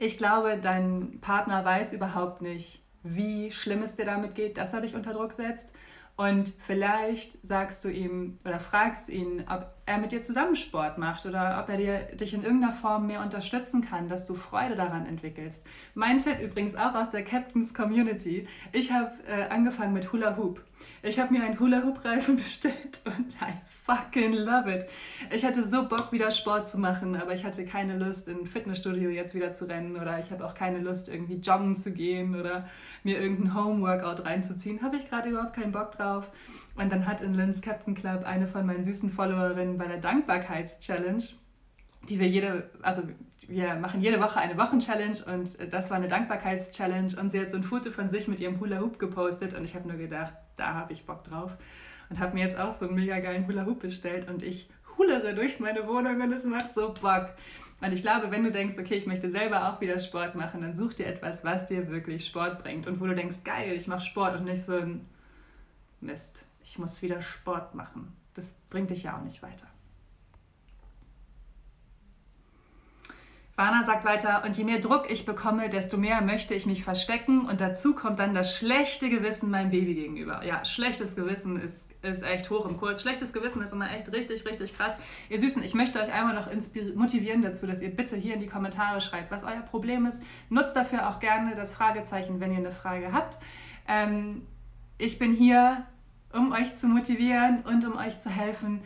[0.00, 4.80] ich glaube, dein Partner weiß überhaupt nicht, wie schlimm es dir damit geht, dass er
[4.80, 5.70] dich unter Druck setzt.
[6.16, 10.98] Und vielleicht sagst du ihm oder fragst du ihn, ob er mit dir zusammen Sport
[10.98, 14.76] macht oder ob er dir, dich in irgendeiner Form mehr unterstützen kann, dass du Freude
[14.76, 15.62] daran entwickelst.
[15.94, 18.46] Mein Tipp übrigens auch aus der Captains Community.
[18.72, 20.62] Ich habe äh, angefangen mit Hula Hoop.
[21.02, 24.86] Ich habe mir einen Hula Hoop Reifen bestellt und I fucking love it.
[25.32, 29.10] Ich hatte so Bock wieder Sport zu machen, aber ich hatte keine Lust in Fitnessstudio
[29.10, 32.68] jetzt wieder zu rennen oder ich habe auch keine Lust irgendwie joggen zu gehen oder
[33.02, 34.82] mir irgendein Home Workout reinzuziehen.
[34.82, 36.28] Habe ich gerade überhaupt keinen Bock drauf.
[36.80, 41.22] Und dann hat in Lynn's Captain Club eine von meinen süßen Followerinnen bei der Dankbarkeits-Challenge,
[42.08, 43.02] die wir jede, also
[43.46, 47.58] wir machen jede Woche eine Wochenchallenge und das war eine Dankbarkeits-Challenge und sie hat so
[47.58, 50.72] ein Foto von sich mit ihrem Hula Hoop gepostet und ich habe nur gedacht, da
[50.72, 51.58] habe ich Bock drauf
[52.08, 55.34] und habe mir jetzt auch so einen mega geilen Hula Hoop bestellt und ich hulere
[55.34, 57.34] durch meine Wohnung und es macht so Bock.
[57.82, 60.74] Und ich glaube, wenn du denkst, okay, ich möchte selber auch wieder Sport machen, dann
[60.74, 64.00] such dir etwas, was dir wirklich Sport bringt und wo du denkst, geil, ich mache
[64.00, 65.06] Sport und nicht so ein
[66.00, 68.16] Mist, ich muss wieder Sport machen.
[68.34, 69.66] Das bringt dich ja auch nicht weiter.
[73.60, 77.44] Vana sagt weiter, und je mehr Druck ich bekomme, desto mehr möchte ich mich verstecken
[77.44, 80.42] und dazu kommt dann das schlechte Gewissen meinem Baby gegenüber.
[80.46, 83.02] Ja, schlechtes Gewissen ist, ist echt hoch im Kurs.
[83.02, 84.96] Schlechtes Gewissen ist immer echt richtig, richtig krass.
[85.28, 86.48] Ihr Süßen, ich möchte euch einmal noch
[86.94, 90.22] motivieren dazu, dass ihr bitte hier in die Kommentare schreibt, was euer Problem ist.
[90.48, 93.36] Nutzt dafür auch gerne das Fragezeichen, wenn ihr eine Frage habt.
[93.86, 94.40] Ähm,
[94.96, 95.84] ich bin hier,
[96.32, 98.82] um euch zu motivieren und um euch zu helfen.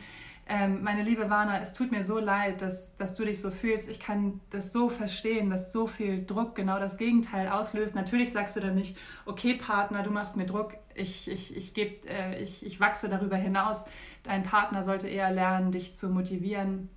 [0.46, 3.88] Ähm, meine liebe Warner, es tut mir so leid, dass, dass du dich so fühlst.
[3.88, 7.94] Ich kann das so verstehen, dass so viel Druck genau das Gegenteil auslöst.
[7.94, 12.08] Natürlich sagst du dann nicht, okay Partner, du machst mir Druck, ich, ich, ich, geb,
[12.10, 13.86] äh, ich, ich wachse darüber hinaus.
[14.22, 16.90] Dein Partner sollte eher lernen, dich zu motivieren.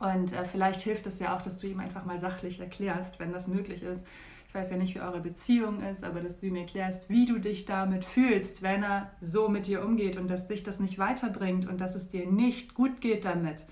[0.00, 3.32] Und äh, vielleicht hilft es ja auch, dass du ihm einfach mal sachlich erklärst, wenn
[3.32, 4.04] das möglich ist
[4.52, 7.38] ich weiß ja nicht, wie eure Beziehung ist, aber dass du ihm erklärst, wie du
[7.38, 11.66] dich damit fühlst, wenn er so mit dir umgeht und dass dich das nicht weiterbringt
[11.66, 13.64] und dass es dir nicht gut geht damit.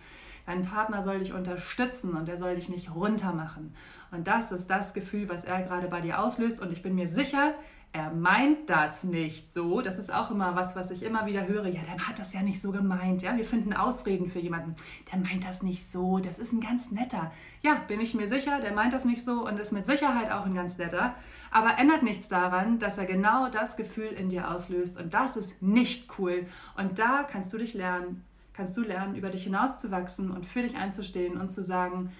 [0.46, 3.74] Dein Partner soll dich unterstützen und er soll dich nicht runtermachen.
[4.10, 6.62] Und das ist das Gefühl, was er gerade bei dir auslöst.
[6.62, 7.52] Und ich bin mir sicher,
[7.92, 9.80] er meint das nicht so.
[9.80, 11.66] Das ist auch immer was, was ich immer wieder höre.
[11.66, 13.22] Ja, der hat das ja nicht so gemeint.
[13.22, 14.76] Ja, wir finden Ausreden für jemanden.
[15.10, 16.20] Der meint das nicht so.
[16.20, 17.32] Das ist ein ganz netter.
[17.62, 20.46] Ja, bin ich mir sicher, der meint das nicht so und ist mit Sicherheit auch
[20.46, 21.16] ein ganz netter.
[21.50, 24.96] Aber ändert nichts daran, dass er genau das Gefühl in dir auslöst.
[24.96, 26.46] Und das ist nicht cool.
[26.76, 30.76] Und da kannst du dich lernen, kannst du lernen, über dich hinauszuwachsen und für dich
[30.76, 32.12] einzustehen und zu sagen,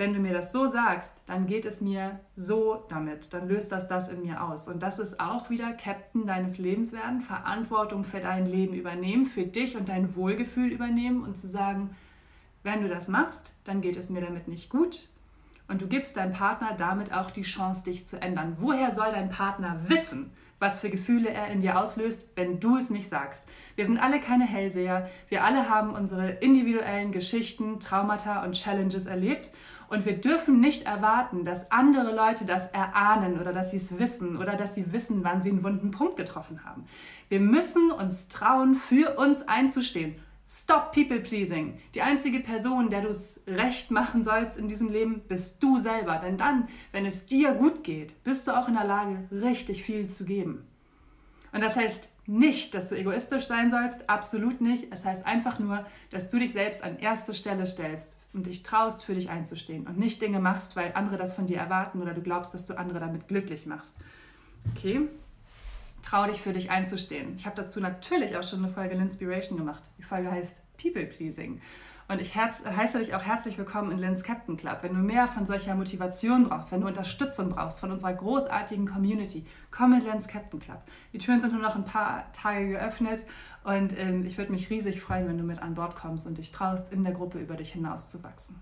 [0.00, 3.86] wenn du mir das so sagst, dann geht es mir so damit, dann löst das
[3.86, 4.66] das in mir aus.
[4.66, 9.44] Und das ist auch wieder Captain deines Lebens werden, Verantwortung für dein Leben übernehmen, für
[9.44, 11.94] dich und dein Wohlgefühl übernehmen und zu sagen,
[12.62, 15.10] wenn du das machst, dann geht es mir damit nicht gut.
[15.68, 18.56] Und du gibst deinem Partner damit auch die Chance, dich zu ändern.
[18.58, 22.90] Woher soll dein Partner wissen, was für Gefühle er in dir auslöst, wenn du es
[22.90, 23.48] nicht sagst.
[23.74, 25.08] Wir sind alle keine Hellseher.
[25.28, 29.50] Wir alle haben unsere individuellen Geschichten, Traumata und Challenges erlebt.
[29.88, 34.36] Und wir dürfen nicht erwarten, dass andere Leute das erahnen oder dass sie es wissen
[34.36, 36.84] oder dass sie wissen, wann sie einen wunden Punkt getroffen haben.
[37.28, 40.14] Wir müssen uns trauen, für uns einzustehen
[40.52, 41.78] Stop people pleasing.
[41.94, 46.16] Die einzige Person, der du es recht machen sollst in diesem Leben, bist du selber.
[46.16, 50.08] Denn dann, wenn es dir gut geht, bist du auch in der Lage, richtig viel
[50.08, 50.66] zu geben.
[51.52, 54.88] Und das heißt nicht, dass du egoistisch sein sollst, absolut nicht.
[54.90, 59.04] Es heißt einfach nur, dass du dich selbst an erste Stelle stellst und dich traust,
[59.04, 62.22] für dich einzustehen und nicht Dinge machst, weil andere das von dir erwarten oder du
[62.22, 63.96] glaubst, dass du andere damit glücklich machst.
[64.74, 65.08] Okay?
[66.02, 67.34] Trau dich für dich einzustehen.
[67.36, 69.84] Ich habe dazu natürlich auch schon eine Folge Linspiration gemacht.
[69.98, 71.60] Die Folge heißt People Pleasing.
[72.10, 74.78] Und ich herz, heiße dich auch herzlich willkommen in Lens Captain Club.
[74.80, 79.46] Wenn du mehr von solcher Motivation brauchst, wenn du Unterstützung brauchst von unserer großartigen Community,
[79.70, 80.82] komm in Lens Captain Club.
[81.12, 83.24] Die Türen sind nur noch ein paar Tage geöffnet
[83.62, 86.50] und ähm, ich würde mich riesig freuen, wenn du mit an Bord kommst und dich
[86.50, 88.56] traust, in der Gruppe über dich hinauszuwachsen.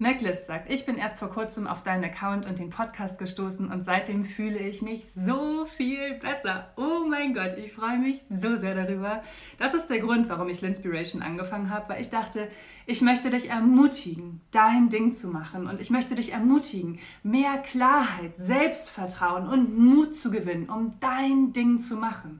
[0.00, 3.82] MacList sagt, ich bin erst vor kurzem auf deinen Account und den Podcast gestoßen und
[3.82, 6.72] seitdem fühle ich mich so viel besser.
[6.76, 9.24] Oh mein Gott, ich freue mich so sehr darüber.
[9.58, 12.46] Das ist der Grund, warum ich Linspiration angefangen habe, weil ich dachte,
[12.86, 18.36] ich möchte dich ermutigen, dein Ding zu machen und ich möchte dich ermutigen, mehr Klarheit,
[18.36, 22.38] Selbstvertrauen und Mut zu gewinnen, um dein Ding zu machen.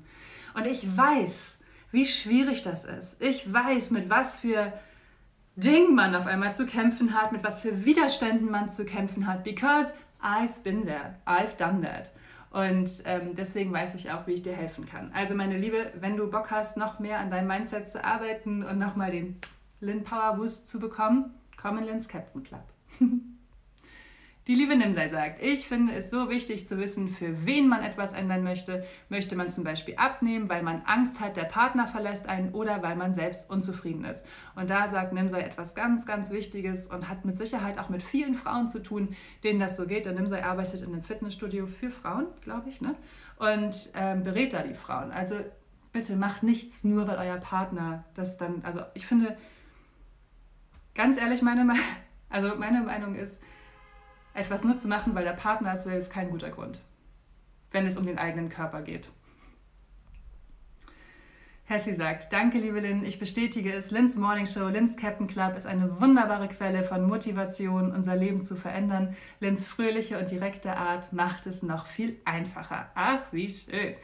[0.54, 1.58] Und ich weiß,
[1.90, 3.20] wie schwierig das ist.
[3.20, 4.72] Ich weiß, mit was für
[5.58, 9.42] Ding man auf einmal zu kämpfen hat, mit was für Widerständen man zu kämpfen hat,
[9.42, 9.92] because
[10.22, 12.12] I've been there, I've done that.
[12.50, 15.10] Und ähm, deswegen weiß ich auch, wie ich dir helfen kann.
[15.12, 18.78] Also meine Liebe, wenn du Bock hast, noch mehr an deinem Mindset zu arbeiten und
[18.78, 19.36] nochmal den
[19.80, 22.62] Lin Power Boost zu bekommen, komm in Lin's Captain Club.
[24.48, 28.14] Die liebe Nimsei sagt, ich finde es so wichtig zu wissen, für wen man etwas
[28.14, 28.82] ändern möchte.
[29.10, 32.96] Möchte man zum Beispiel abnehmen, weil man Angst hat, der Partner verlässt einen oder weil
[32.96, 34.26] man selbst unzufrieden ist.
[34.56, 38.32] Und da sagt Nimsei etwas ganz, ganz Wichtiges und hat mit Sicherheit auch mit vielen
[38.32, 40.06] Frauen zu tun, denen das so geht.
[40.06, 42.94] Denn Nimsei arbeitet in einem Fitnessstudio für Frauen, glaube ich, ne?
[43.36, 45.10] und ähm, berät da die Frauen.
[45.12, 45.34] Also
[45.92, 49.36] bitte macht nichts nur, weil euer Partner das dann, also ich finde,
[50.94, 51.70] ganz ehrlich, meine,
[52.30, 53.42] also meine Meinung ist,
[54.38, 56.80] etwas nur zu machen, weil der Partner es will, ist kein guter Grund,
[57.70, 59.10] wenn es um den eigenen Körper geht.
[61.68, 65.66] Hessi sagt, danke liebe Lynn, ich bestätige es, Lynn's Morning Show, Lynn's Captain Club ist
[65.66, 69.14] eine wunderbare Quelle von Motivation, unser Leben zu verändern.
[69.40, 72.90] Lynn's fröhliche und direkte Art macht es noch viel einfacher.
[72.94, 73.96] Ach, wie schön.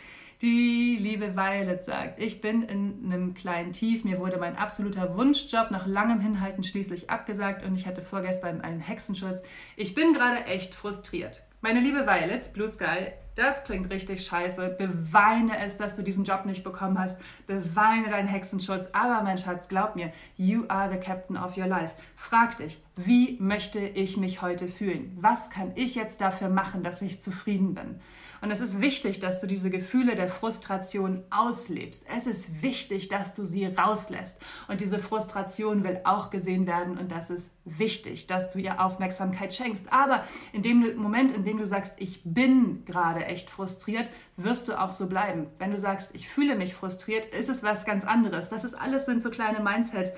[0.44, 4.04] Die liebe Violet sagt, ich bin in einem kleinen Tief.
[4.04, 8.80] Mir wurde mein absoluter Wunschjob nach langem Hinhalten schließlich abgesagt und ich hatte vorgestern einen
[8.80, 9.42] Hexenschuss.
[9.74, 11.42] Ich bin gerade echt frustriert.
[11.62, 14.76] Meine liebe Violet, Blue Sky, das klingt richtig scheiße.
[14.76, 17.16] Beweine es, dass du diesen Job nicht bekommen hast.
[17.46, 18.92] Beweine deinen Hexenschuss.
[18.92, 21.94] Aber mein Schatz, glaub mir, you are the captain of your life.
[22.16, 25.16] Frag dich, wie möchte ich mich heute fühlen?
[25.20, 28.00] Was kann ich jetzt dafür machen, dass ich zufrieden bin?
[28.40, 32.06] Und es ist wichtig, dass du diese Gefühle der Frustration auslebst.
[32.14, 34.40] Es ist wichtig, dass du sie rauslässt.
[34.68, 39.52] Und diese Frustration will auch gesehen werden und das ist wichtig, dass du ihr Aufmerksamkeit
[39.52, 39.92] schenkst.
[39.92, 44.80] Aber in dem Moment, in dem du sagst, ich bin gerade echt frustriert, wirst du
[44.80, 45.48] auch so bleiben.
[45.58, 48.50] Wenn du sagst, ich fühle mich frustriert, ist es was ganz anderes.
[48.50, 50.12] Das ist alles sind so kleine Mindset-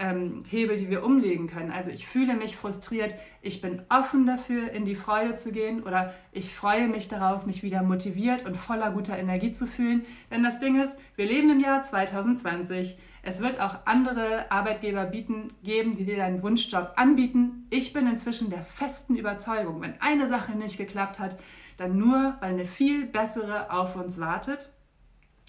[0.00, 1.70] ähm, Hebel, die wir umlegen können.
[1.70, 6.12] Also ich fühle mich frustriert, ich bin offen dafür, in die Freude zu gehen oder
[6.32, 10.04] ich freue mich darauf, mich wieder motiviert und voller guter Energie zu fühlen.
[10.30, 12.96] Denn das Ding ist, wir leben im Jahr 2020.
[13.22, 17.66] Es wird auch andere Arbeitgeber bieten, geben, die dir deinen Wunschjob anbieten.
[17.68, 21.38] Ich bin inzwischen der festen Überzeugung, wenn eine Sache nicht geklappt hat,
[21.76, 24.70] dann nur, weil eine viel bessere auf uns wartet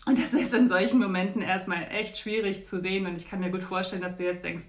[0.05, 3.05] und das ist in solchen Momenten erstmal echt schwierig zu sehen.
[3.05, 4.65] Und ich kann mir gut vorstellen, dass du jetzt denkst,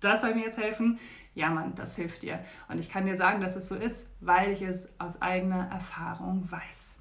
[0.00, 0.98] das soll mir jetzt helfen.
[1.34, 2.42] Ja, Mann, das hilft dir.
[2.68, 6.50] Und ich kann dir sagen, dass es so ist, weil ich es aus eigener Erfahrung
[6.50, 6.96] weiß.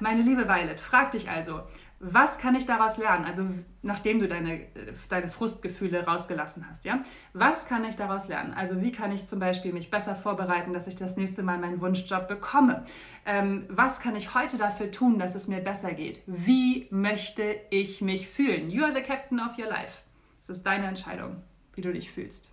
[0.00, 1.62] Meine liebe Violet, frag dich also,
[2.04, 3.24] was kann ich daraus lernen?
[3.24, 3.48] Also
[3.82, 4.66] nachdem du deine,
[5.08, 7.00] deine Frustgefühle rausgelassen hast, ja?
[7.32, 8.52] Was kann ich daraus lernen?
[8.54, 11.80] Also wie kann ich zum Beispiel mich besser vorbereiten, dass ich das nächste Mal meinen
[11.80, 12.84] Wunschjob bekomme?
[13.24, 16.22] Ähm, was kann ich heute dafür tun, dass es mir besser geht?
[16.26, 18.68] Wie möchte ich mich fühlen?
[18.68, 20.02] You are the captain of your life.
[20.40, 21.36] Es ist deine Entscheidung,
[21.74, 22.51] wie du dich fühlst.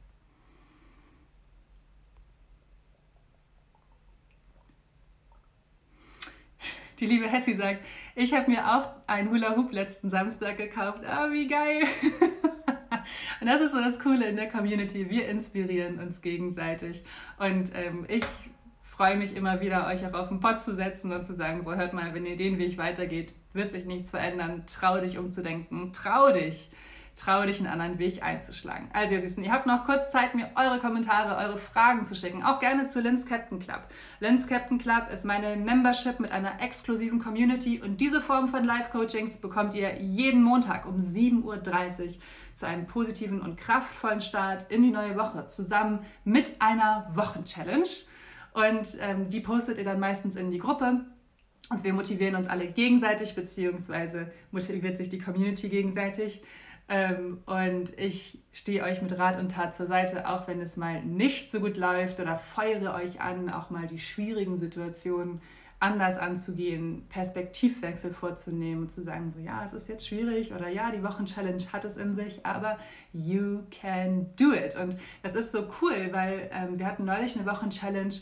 [6.99, 7.85] Die liebe Hessi sagt,
[8.15, 11.05] ich habe mir auch einen Hula Hoop letzten Samstag gekauft.
[11.05, 11.83] Ah, wie geil!
[13.41, 15.09] Und das ist so das Coole in der Community.
[15.09, 17.03] Wir inspirieren uns gegenseitig.
[17.37, 18.23] Und ähm, ich
[18.81, 21.73] freue mich immer wieder, euch auch auf den Pott zu setzen und zu sagen, so
[21.73, 24.63] hört mal, wenn ihr den Weg weitergeht, wird sich nichts verändern.
[24.67, 25.93] Trau dich umzudenken.
[25.93, 26.69] Trau dich
[27.19, 28.89] traue dich, einen anderen Weg einzuschlagen.
[28.93, 32.43] Also ihr Süßen, ihr habt noch kurz Zeit, mir eure Kommentare, eure Fragen zu schicken.
[32.43, 33.83] Auch gerne zu Lens Captain Club.
[34.19, 39.37] Lens Captain Club ist meine Membership mit einer exklusiven Community und diese Form von Live-Coachings
[39.37, 42.13] bekommt ihr jeden Montag um 7.30 Uhr
[42.53, 47.83] zu einem positiven und kraftvollen Start in die neue Woche zusammen mit einer Wochenchallenge.
[48.53, 51.05] Und ähm, die postet ihr dann meistens in die Gruppe.
[51.69, 56.41] Und wir motivieren uns alle gegenseitig, beziehungsweise motiviert sich die Community gegenseitig.
[56.89, 61.03] Ähm, und ich stehe euch mit Rat und Tat zur Seite, auch wenn es mal
[61.03, 65.39] nicht so gut läuft oder feuere euch an, auch mal die schwierigen Situationen
[65.79, 70.91] anders anzugehen, Perspektivwechsel vorzunehmen und zu sagen, so ja, es ist jetzt schwierig oder ja,
[70.91, 72.77] die Wochenchallenge hat es in sich, aber
[73.13, 74.75] you can do it.
[74.75, 78.15] Und das ist so cool, weil ähm, wir hatten neulich eine Wochenchallenge,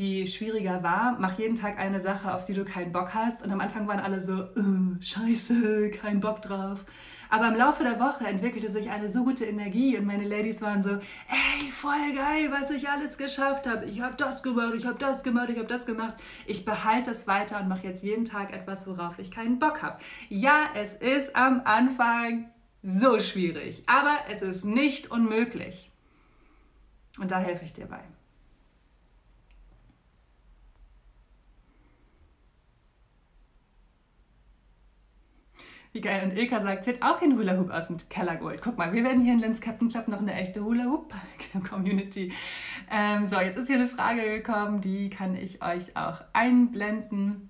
[0.00, 1.16] die schwieriger war.
[1.18, 3.42] Mach jeden Tag eine Sache, auf die du keinen Bock hast.
[3.44, 6.84] Und am Anfang waren alle so, äh, scheiße, kein Bock drauf.
[7.28, 10.82] Aber im Laufe der Woche entwickelte sich eine so gute Energie und meine Ladies waren
[10.82, 13.84] so, ey, voll geil, was ich alles geschafft habe.
[13.84, 16.14] Ich habe das gemacht, ich habe das gemacht, ich habe das gemacht.
[16.46, 19.98] Ich behalte es weiter und mache jetzt jeden Tag etwas, worauf ich keinen Bock habe.
[20.30, 22.50] Ja, es ist am Anfang
[22.82, 25.90] so schwierig, aber es ist nicht unmöglich.
[27.18, 28.00] Und da helfe ich dir bei.
[35.92, 36.22] Wie geil.
[36.22, 38.60] Und Ilka sagt, sie hat auch den Hula Hoop aus dem Keller geholt.
[38.62, 41.12] Guck mal, wir werden hier in Lenz Captain Club noch eine echte Hula Hoop
[41.68, 42.32] Community.
[42.88, 47.49] Ähm, so, jetzt ist hier eine Frage gekommen, die kann ich euch auch einblenden.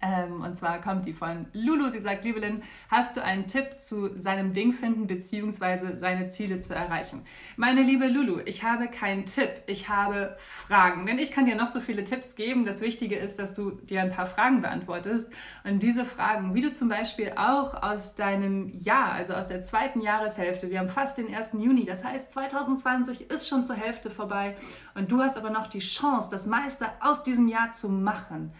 [0.00, 1.90] Ähm, und zwar kommt die von Lulu.
[1.90, 5.96] Sie sagt, liebe Lynn, hast du einen Tipp zu seinem Ding finden bzw.
[5.96, 7.22] seine Ziele zu erreichen?
[7.56, 11.04] Meine liebe Lulu, ich habe keinen Tipp, ich habe Fragen.
[11.06, 12.64] Denn ich kann dir noch so viele Tipps geben.
[12.64, 15.32] Das Wichtige ist, dass du dir ein paar Fragen beantwortest.
[15.64, 20.00] Und diese Fragen, wie du zum Beispiel auch aus deinem Jahr, also aus der zweiten
[20.00, 21.54] Jahreshälfte, wir haben fast den 1.
[21.54, 24.56] Juni, das heißt 2020 ist schon zur Hälfte vorbei
[24.94, 28.52] und du hast aber noch die Chance, das meiste aus diesem Jahr zu machen.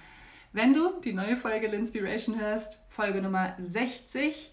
[0.59, 4.51] Wenn du die neue Folge L'Inspiration hörst, Folge Nummer 60,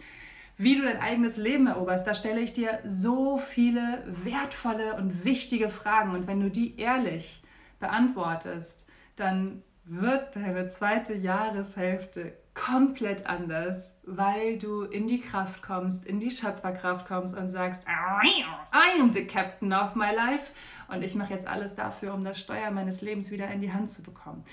[0.55, 5.67] wie du dein eigenes Leben eroberst, da stelle ich dir so viele wertvolle und wichtige
[5.67, 6.11] Fragen.
[6.11, 7.41] Und wenn du die ehrlich
[7.79, 16.19] beantwortest, dann wird deine zweite Jahreshälfte komplett anders, weil du in die Kraft kommst, in
[16.19, 20.51] die Schöpferkraft kommst und sagst, I am the captain of my life
[20.87, 23.91] und ich mache jetzt alles dafür, um das Steuer meines Lebens wieder in die Hand
[23.91, 24.45] zu bekommen.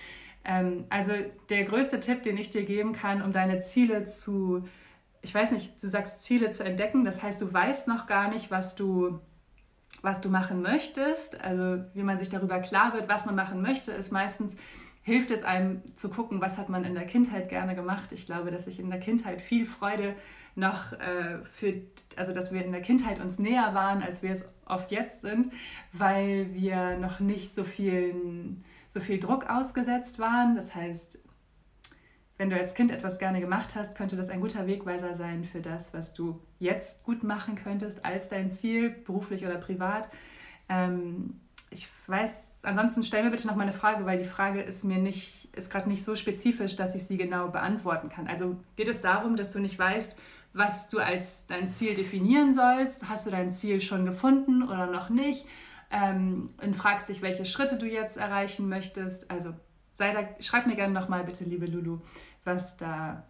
[0.44, 1.12] Ähm, also
[1.50, 4.64] der größte Tipp, den ich dir geben kann, um deine Ziele zu,
[5.20, 8.50] ich weiß nicht, du sagst Ziele zu entdecken, das heißt, du weißt noch gar nicht,
[8.50, 9.20] was du
[10.02, 13.92] was du machen möchtest, also wie man sich darüber klar wird, was man machen möchte,
[13.92, 14.56] ist meistens
[15.04, 18.12] hilft es einem zu gucken, was hat man in der Kindheit gerne gemacht.
[18.12, 20.14] Ich glaube, dass ich in der Kindheit viel Freude
[20.54, 21.82] noch äh, für,
[22.16, 25.52] also dass wir in der Kindheit uns näher waren, als wir es oft jetzt sind,
[25.92, 30.54] weil wir noch nicht so vielen so viel Druck ausgesetzt waren.
[30.54, 31.18] Das heißt,
[32.36, 35.62] wenn du als Kind etwas gerne gemacht hast, könnte das ein guter Wegweiser sein für
[35.62, 40.10] das, was du jetzt gut machen könntest als dein Ziel, beruflich oder privat.
[40.68, 41.40] Ähm,
[41.70, 44.98] ich weiß, ansonsten stell mir bitte noch mal eine Frage, weil die Frage ist mir
[44.98, 48.26] nicht, ist gerade nicht so spezifisch, dass ich sie genau beantworten kann.
[48.26, 50.18] Also geht es darum, dass du nicht weißt,
[50.52, 53.08] was du als dein Ziel definieren sollst?
[53.08, 55.46] Hast du dein Ziel schon gefunden oder noch nicht?
[55.92, 59.30] Ähm, und fragst dich, welche Schritte du jetzt erreichen möchtest.
[59.30, 59.52] Also
[59.92, 62.00] sei da, schreib mir gerne nochmal bitte, liebe Lulu,
[62.44, 63.24] was da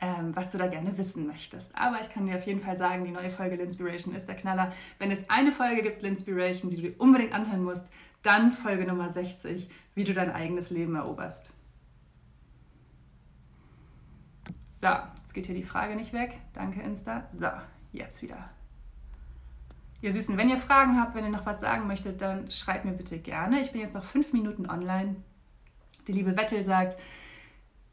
[0.00, 1.74] ähm, was du da gerne wissen möchtest.
[1.76, 4.72] Aber ich kann dir auf jeden Fall sagen, die neue Folge L'Inspiration ist der Knaller.
[4.98, 7.86] Wenn es eine Folge gibt, L'Inspiration, die du dir unbedingt anhören musst,
[8.22, 11.52] dann Folge Nummer 60, wie du dein eigenes Leben eroberst.
[14.68, 16.40] So, jetzt geht hier die Frage nicht weg.
[16.52, 17.26] Danke, Insta.
[17.32, 17.48] So,
[17.92, 18.50] jetzt wieder.
[20.04, 22.92] Ihr Süßen, wenn ihr Fragen habt, wenn ihr noch was sagen möchtet, dann schreibt mir
[22.92, 23.62] bitte gerne.
[23.62, 25.16] Ich bin jetzt noch fünf Minuten online.
[26.06, 26.98] Die liebe Wettel sagt,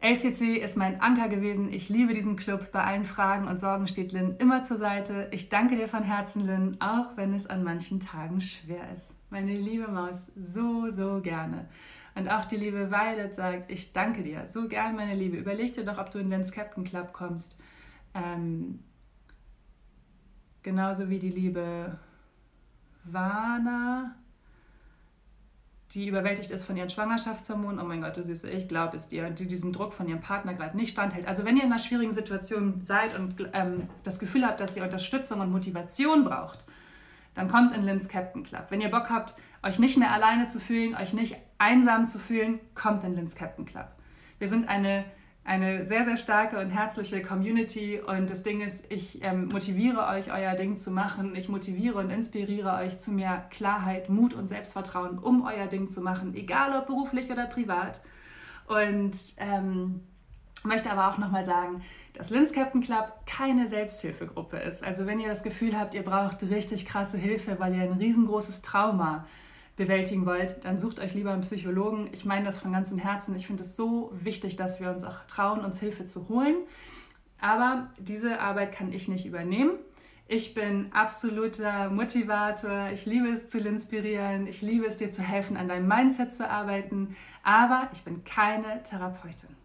[0.01, 1.71] LCC ist mein Anker gewesen.
[1.71, 2.73] Ich liebe diesen Club.
[2.73, 5.29] Bei allen Fragen und Sorgen steht Lynn immer zur Seite.
[5.31, 9.15] Ich danke dir von Herzen, Lynn, auch wenn es an manchen Tagen schwer ist.
[9.29, 11.69] Meine liebe Maus, so, so gerne.
[12.15, 15.37] Und auch die liebe Violet sagt, ich danke dir, so gern, meine Liebe.
[15.37, 17.57] Überleg dir doch, ob du in den Captain Club kommst.
[18.13, 18.79] Ähm,
[20.63, 21.97] Genauso wie die liebe
[23.03, 24.15] Vana,
[25.93, 27.79] die überwältigt ist von ihren Schwangerschaftshormonen.
[27.79, 29.29] Oh mein Gott, du Süße, ich glaube es dir.
[29.29, 31.27] Die diesem Druck von ihrem Partner gerade nicht standhält.
[31.27, 34.83] Also wenn ihr in einer schwierigen Situation seid und ähm, das Gefühl habt, dass ihr
[34.83, 36.65] Unterstützung und Motivation braucht,
[37.33, 38.67] dann kommt in Lins Captain Club.
[38.69, 42.59] Wenn ihr Bock habt, euch nicht mehr alleine zu fühlen, euch nicht einsam zu fühlen,
[42.75, 43.87] kommt in Lins Captain Club.
[44.39, 45.05] Wir sind eine
[45.43, 47.99] eine sehr, sehr starke und herzliche Community.
[47.99, 51.35] Und das Ding ist, ich ähm, motiviere euch, euer Ding zu machen.
[51.35, 56.01] Ich motiviere und inspiriere euch zu mehr Klarheit, Mut und Selbstvertrauen, um euer Ding zu
[56.01, 58.01] machen, egal ob beruflich oder privat.
[58.67, 60.01] Und ähm,
[60.63, 61.81] möchte aber auch nochmal sagen,
[62.13, 64.83] dass Linz Captain Club keine Selbsthilfegruppe ist.
[64.83, 68.61] Also wenn ihr das Gefühl habt, ihr braucht richtig krasse Hilfe, weil ihr ein riesengroßes
[68.61, 69.29] Trauma habt,
[69.81, 72.09] bewältigen wollt, dann sucht euch lieber einen Psychologen.
[72.11, 73.35] Ich meine das von ganzem Herzen.
[73.35, 76.55] Ich finde es so wichtig, dass wir uns auch trauen, uns Hilfe zu holen.
[77.39, 79.71] Aber diese Arbeit kann ich nicht übernehmen.
[80.27, 82.89] Ich bin absoluter Motivator.
[82.93, 84.45] Ich liebe es zu inspirieren.
[84.45, 87.15] Ich liebe es dir zu helfen, an deinem Mindset zu arbeiten.
[87.43, 89.60] Aber ich bin keine Therapeutin.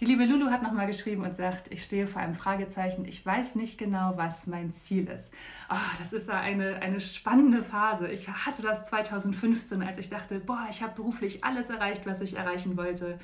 [0.00, 3.04] Die liebe Lulu hat nochmal geschrieben und sagt, ich stehe vor einem Fragezeichen.
[3.04, 5.32] Ich weiß nicht genau, was mein Ziel ist.
[5.70, 8.08] Oh, das ist eine, eine spannende Phase.
[8.08, 12.36] Ich hatte das 2015, als ich dachte, boah, ich habe beruflich alles erreicht, was ich
[12.36, 13.20] erreichen wollte.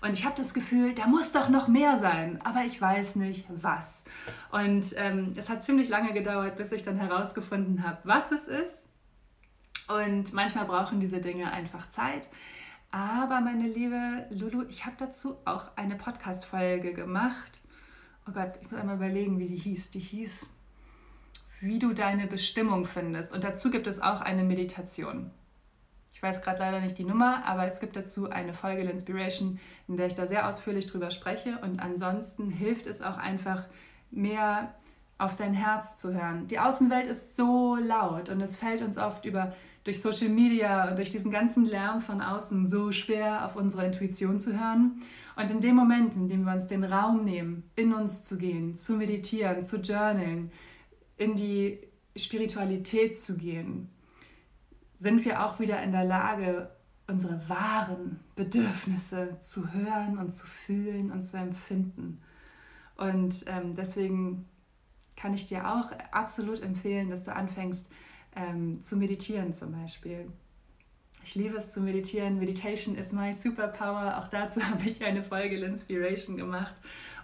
[0.00, 3.46] Und ich habe das Gefühl, da muss doch noch mehr sein, aber ich weiß nicht
[3.50, 4.02] was.
[4.50, 8.88] Und ähm, es hat ziemlich lange gedauert, bis ich dann herausgefunden habe, was es ist.
[9.88, 12.30] Und manchmal brauchen diese Dinge einfach Zeit.
[12.94, 17.60] Aber meine liebe Lulu, ich habe dazu auch eine Podcast-Folge gemacht.
[18.28, 19.90] Oh Gott, ich muss einmal überlegen, wie die hieß.
[19.90, 20.46] Die hieß,
[21.58, 23.32] wie du deine Bestimmung findest.
[23.32, 25.32] Und dazu gibt es auch eine Meditation.
[26.12, 29.96] Ich weiß gerade leider nicht die Nummer, aber es gibt dazu eine Folge Inspiration, in
[29.96, 31.58] der ich da sehr ausführlich drüber spreche.
[31.62, 33.66] Und ansonsten hilft es auch einfach
[34.12, 34.72] mehr
[35.18, 36.46] auf dein Herz zu hören.
[36.46, 39.52] Die Außenwelt ist so laut und es fällt uns oft über
[39.84, 44.40] durch Social Media und durch diesen ganzen Lärm von außen so schwer auf unsere Intuition
[44.40, 45.02] zu hören.
[45.36, 48.74] Und in dem Moment, in dem wir uns den Raum nehmen, in uns zu gehen,
[48.74, 50.50] zu meditieren, zu journalen,
[51.18, 51.78] in die
[52.16, 53.90] Spiritualität zu gehen,
[54.98, 56.70] sind wir auch wieder in der Lage,
[57.06, 62.22] unsere wahren Bedürfnisse zu hören und zu fühlen und zu empfinden.
[62.96, 64.48] Und ähm, deswegen
[65.16, 67.88] kann ich dir auch absolut empfehlen, dass du anfängst,
[68.36, 70.30] ähm, zu meditieren zum Beispiel.
[71.24, 72.38] Ich liebe es zu meditieren.
[72.38, 74.18] Meditation is my superpower.
[74.18, 76.74] Auch dazu habe ich eine Folge Inspiration gemacht.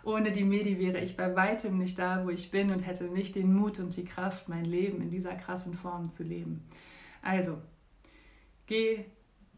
[0.03, 3.35] Ohne die Medi wäre ich bei weitem nicht da, wo ich bin und hätte nicht
[3.35, 6.65] den Mut und die Kraft, mein Leben in dieser krassen Form zu leben.
[7.21, 7.59] Also,
[8.67, 9.05] geh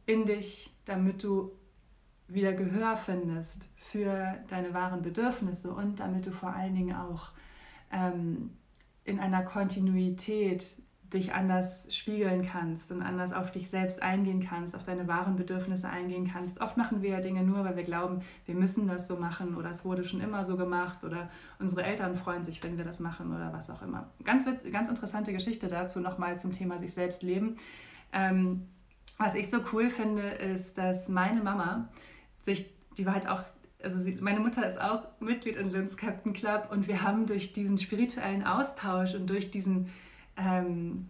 [0.07, 1.53] in dich, damit du
[2.27, 7.31] wieder Gehör findest für deine wahren Bedürfnisse und damit du vor allen Dingen auch
[7.93, 8.51] ähm,
[9.05, 10.77] in einer Kontinuität
[11.15, 15.89] dich anders spiegeln kannst und anders auf dich selbst eingehen kannst, auf deine wahren Bedürfnisse
[15.89, 16.61] eingehen kannst.
[16.61, 19.71] Oft machen wir ja Dinge nur, weil wir glauben, wir müssen das so machen oder
[19.71, 23.35] es wurde schon immer so gemacht oder unsere Eltern freuen sich, wenn wir das machen
[23.35, 24.11] oder was auch immer.
[24.25, 27.57] Ganz, ganz interessante Geschichte dazu nochmal zum Thema sich selbst leben.
[28.13, 28.69] Ähm,
[29.19, 31.89] was ich so cool finde, ist, dass meine Mama
[32.41, 33.43] sich, die war halt auch
[33.83, 37.53] also sie, meine Mutter ist auch Mitglied in Linz Captain Club und wir haben durch
[37.53, 39.91] diesen spirituellen Austausch und durch diesen
[40.37, 41.09] ähm,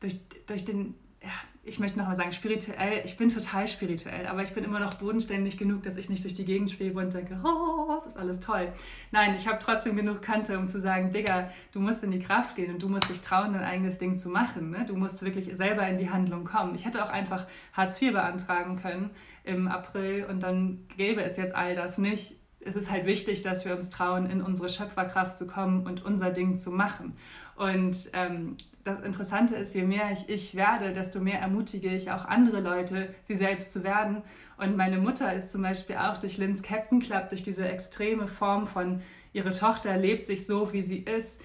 [0.00, 1.30] durch, durch den, ja,
[1.64, 5.56] ich möchte nochmal sagen, spirituell, ich bin total spirituell, aber ich bin immer noch bodenständig
[5.56, 8.72] genug, dass ich nicht durch die Gegend schwebe und denke, oh, das ist alles toll.
[9.12, 12.56] Nein, ich habe trotzdem genug Kante, um zu sagen, Digga, du musst in die Kraft
[12.56, 14.70] gehen und du musst dich trauen, dein eigenes Ding zu machen.
[14.70, 14.84] Ne?
[14.86, 16.74] Du musst wirklich selber in die Handlung kommen.
[16.74, 19.10] Ich hätte auch einfach Hartz IV beantragen können
[19.44, 23.64] im April und dann gäbe es jetzt all das nicht es ist halt wichtig, dass
[23.64, 27.16] wir uns trauen, in unsere Schöpferkraft zu kommen und unser Ding zu machen.
[27.56, 32.24] Und ähm, das Interessante ist, je mehr ich ich werde, desto mehr ermutige ich auch
[32.24, 34.22] andere Leute, sie selbst zu werden.
[34.56, 38.66] Und meine Mutter ist zum Beispiel auch durch Lins Captain Club, durch diese extreme Form
[38.66, 39.00] von
[39.32, 41.40] ihre Tochter lebt sich so, wie sie ist,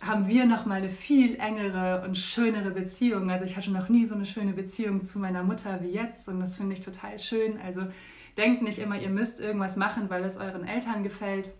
[0.00, 3.30] haben wir nochmal eine viel engere und schönere Beziehung.
[3.30, 6.40] Also ich hatte noch nie so eine schöne Beziehung zu meiner Mutter wie jetzt und
[6.40, 7.60] das finde ich total schön.
[7.64, 7.82] Also
[8.36, 11.52] denkt nicht immer, ihr müsst irgendwas machen, weil es euren Eltern gefällt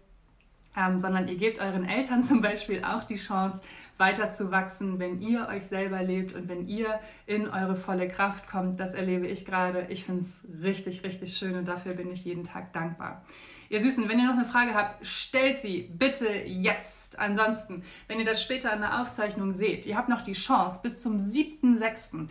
[0.77, 3.63] ähm, sondern ihr gebt euren Eltern zum Beispiel auch die Chance,
[4.03, 8.81] weiterzuwachsen, wenn ihr euch selber lebt und wenn ihr in eure volle Kraft kommt.
[8.81, 9.87] Das erlebe ich gerade.
[9.91, 13.23] Ich finde es richtig, richtig schön und dafür bin ich jeden Tag dankbar.
[13.69, 17.19] Ihr Süßen, wenn ihr noch eine Frage habt, stellt sie bitte jetzt.
[17.19, 21.01] Ansonsten, wenn ihr das später in der Aufzeichnung seht, ihr habt noch die Chance, bis
[21.01, 22.29] zum 7.6.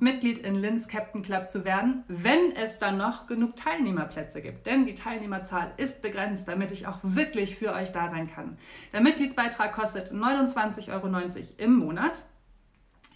[0.00, 4.66] Mitglied in Linz Captain Club zu werden, wenn es dann noch genug Teilnehmerplätze gibt.
[4.66, 8.56] Denn die Teilnehmerzahl ist begrenzt, damit ich auch wirklich für euch da sein kann.
[8.92, 11.05] Der Mitgliedsbeitrag kostet 29,90 Euro
[11.58, 12.22] im Monat.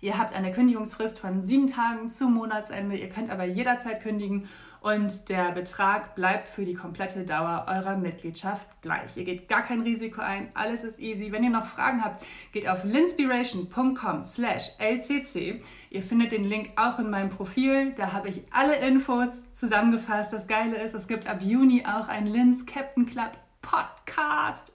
[0.03, 2.97] Ihr habt eine Kündigungsfrist von sieben Tagen zum Monatsende.
[2.97, 4.49] Ihr könnt aber jederzeit kündigen
[4.81, 9.19] und der Betrag bleibt für die komplette Dauer eurer Mitgliedschaft gleich.
[9.19, 11.33] Ihr geht gar kein Risiko ein, alles ist easy.
[11.33, 15.61] Wenn ihr noch Fragen habt, geht auf linspiration.com slash lcc.
[15.91, 17.93] Ihr findet den Link auch in meinem Profil.
[17.93, 20.33] Da habe ich alle Infos zusammengefasst.
[20.33, 24.73] Das Geile ist, es gibt ab Juni auch ein Linz Captain Club Podcast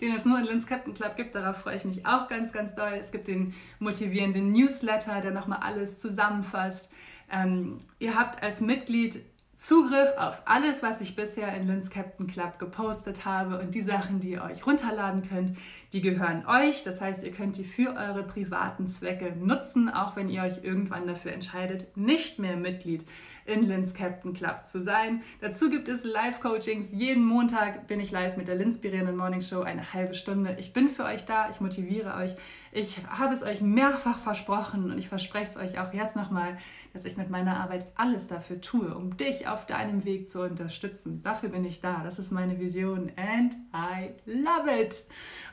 [0.00, 1.34] den es nur in Linz Captain Club gibt.
[1.34, 2.94] Darauf freue ich mich auch ganz, ganz doll.
[2.98, 6.92] Es gibt den motivierenden Newsletter, der nochmal alles zusammenfasst.
[7.30, 9.22] Ähm, ihr habt als Mitglied
[9.58, 14.20] Zugriff auf alles, was ich bisher in Linz Captain Club gepostet habe und die Sachen,
[14.20, 15.58] die ihr euch runterladen könnt,
[15.92, 16.82] die gehören euch.
[16.82, 21.06] Das heißt, ihr könnt die für eure privaten Zwecke nutzen, auch wenn ihr euch irgendwann
[21.06, 23.04] dafür entscheidet, nicht mehr Mitglied
[23.46, 25.22] in Linz Captain Club zu sein.
[25.40, 26.92] Dazu gibt es Live-Coachings.
[26.92, 30.56] Jeden Montag bin ich live mit der Linspirierenden Morning Show eine halbe Stunde.
[30.60, 32.34] Ich bin für euch da, ich motiviere euch.
[32.72, 36.58] Ich habe es euch mehrfach versprochen und ich verspreche es euch auch jetzt nochmal,
[36.92, 41.22] dass ich mit meiner Arbeit alles dafür tue, um dich auf deinem Weg zu unterstützen.
[41.22, 42.02] Dafür bin ich da.
[42.04, 45.04] Das ist meine Vision and I love it.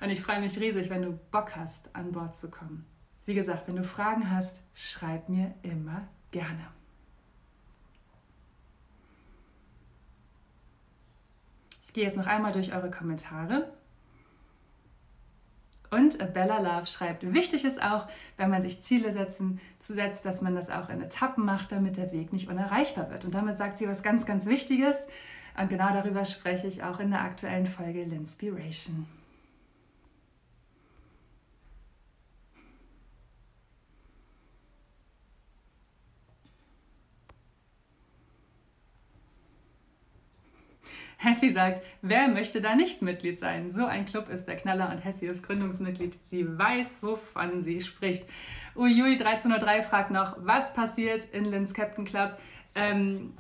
[0.02, 2.84] Und ich freue mich riesig, wenn du Bock hast, an Bord zu kommen.
[3.26, 6.66] Wie gesagt, wenn du Fragen hast, schreib mir immer gerne.
[11.84, 13.72] Ich gehe jetzt noch einmal durch eure Kommentare.
[15.92, 18.08] Und Bella Love schreibt, wichtig ist auch,
[18.38, 22.12] wenn man sich Ziele setzen, setzt, dass man das auch in Etappen macht, damit der
[22.12, 23.26] Weg nicht unerreichbar wird.
[23.26, 25.06] Und damit sagt sie was ganz, ganz Wichtiges.
[25.56, 29.06] Und genau darüber spreche ich auch in der aktuellen Folge Linspiration.
[41.18, 43.72] Hessi sagt, wer möchte da nicht Mitglied sein?
[43.72, 46.18] So ein Club ist der Knaller und Hessi ist Gründungsmitglied.
[46.24, 48.26] Sie weiß, wovon sie spricht.
[48.76, 52.38] Uiui 1303 fragt noch, was passiert in Linz Captain Club?
[52.76, 53.34] Ähm,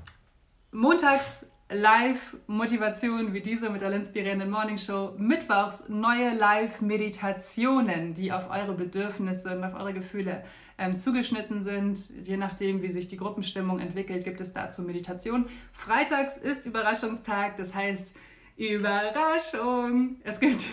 [0.71, 5.15] montags Live-Motivation wie diese mit der inspirierenden Morning Show.
[5.17, 10.43] Mittwochs neue Live-Meditationen, die auf eure Bedürfnisse und auf eure Gefühle
[10.77, 12.11] ähm, zugeschnitten sind.
[12.21, 15.47] Je nachdem, wie sich die Gruppenstimmung entwickelt, gibt es dazu Meditation.
[15.71, 18.15] Freitags ist Überraschungstag, das heißt
[18.57, 20.17] Überraschung.
[20.23, 20.65] Es gibt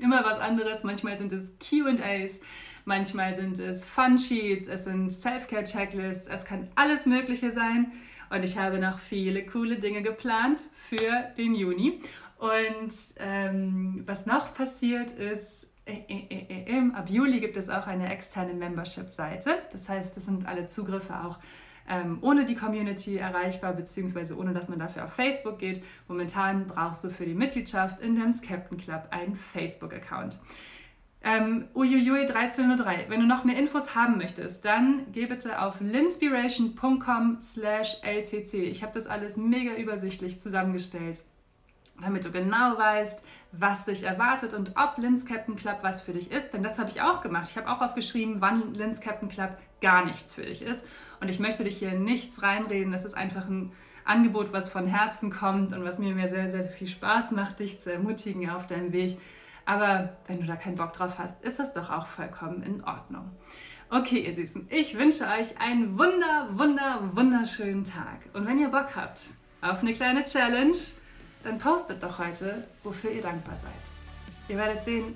[0.00, 0.84] immer was anderes.
[0.84, 2.40] Manchmal sind es QAs,
[2.84, 7.92] manchmal sind es Fun Sheets, es sind Self-Care-Checklists, es kann alles Mögliche sein.
[8.30, 12.00] Und ich habe noch viele coole Dinge geplant für den Juni.
[12.38, 16.49] Und ähm, was noch passiert ist, äh, äh,
[16.94, 19.58] ab Juli gibt es auch eine externe Membership-Seite.
[19.72, 21.38] Das heißt, das sind alle Zugriffe auch
[21.88, 25.82] ähm, ohne die Community erreichbar, beziehungsweise ohne dass man dafür auf Facebook geht.
[26.08, 30.38] Momentan brauchst du für die Mitgliedschaft in den Captain Club einen Facebook-Account.
[31.22, 33.06] Ähm, uiuiui 1303.
[33.08, 38.54] Wenn du noch mehr Infos haben möchtest, dann geh bitte auf linspiration.com slash lcc.
[38.54, 41.22] Ich habe das alles mega übersichtlich zusammengestellt,
[42.00, 46.30] damit du genau weißt, was dich erwartet und ob Lins Captain Club was für dich
[46.30, 46.52] ist.
[46.52, 47.48] Denn das habe ich auch gemacht.
[47.50, 50.86] Ich habe auch aufgeschrieben, wann Lins Captain Club gar nichts für dich ist.
[51.20, 52.92] Und ich möchte dich hier nichts reinreden.
[52.92, 53.72] Das ist einfach ein
[54.04, 57.92] Angebot, was von Herzen kommt und was mir sehr, sehr viel Spaß macht, dich zu
[57.92, 59.18] ermutigen auf deinem Weg
[59.70, 63.30] aber wenn du da keinen Bock drauf hast, ist das doch auch vollkommen in Ordnung.
[63.88, 68.20] Okay, ihr Süßen, ich wünsche euch einen wunder, wunder, wunderschönen Tag.
[68.32, 69.20] Und wenn ihr Bock habt
[69.60, 70.76] auf eine kleine Challenge,
[71.42, 74.48] dann postet doch heute, wofür ihr dankbar seid.
[74.48, 75.14] Ihr werdet sehen,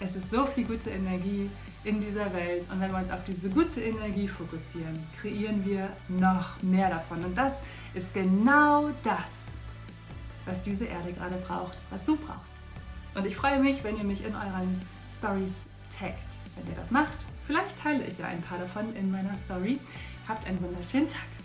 [0.00, 1.50] es ist so viel gute Energie
[1.84, 2.66] in dieser Welt.
[2.70, 7.24] Und wenn wir uns auf diese gute Energie fokussieren, kreieren wir noch mehr davon.
[7.24, 7.60] Und das
[7.94, 9.30] ist genau das,
[10.46, 12.54] was diese Erde gerade braucht, was du brauchst.
[13.14, 15.62] Und ich freue mich, wenn ihr mich in euren Stories
[15.96, 16.38] taggt.
[16.56, 19.78] Wenn ihr das macht, vielleicht teile ich ja ein paar davon in meiner Story.
[20.28, 21.39] Habt einen wunderschönen Tag.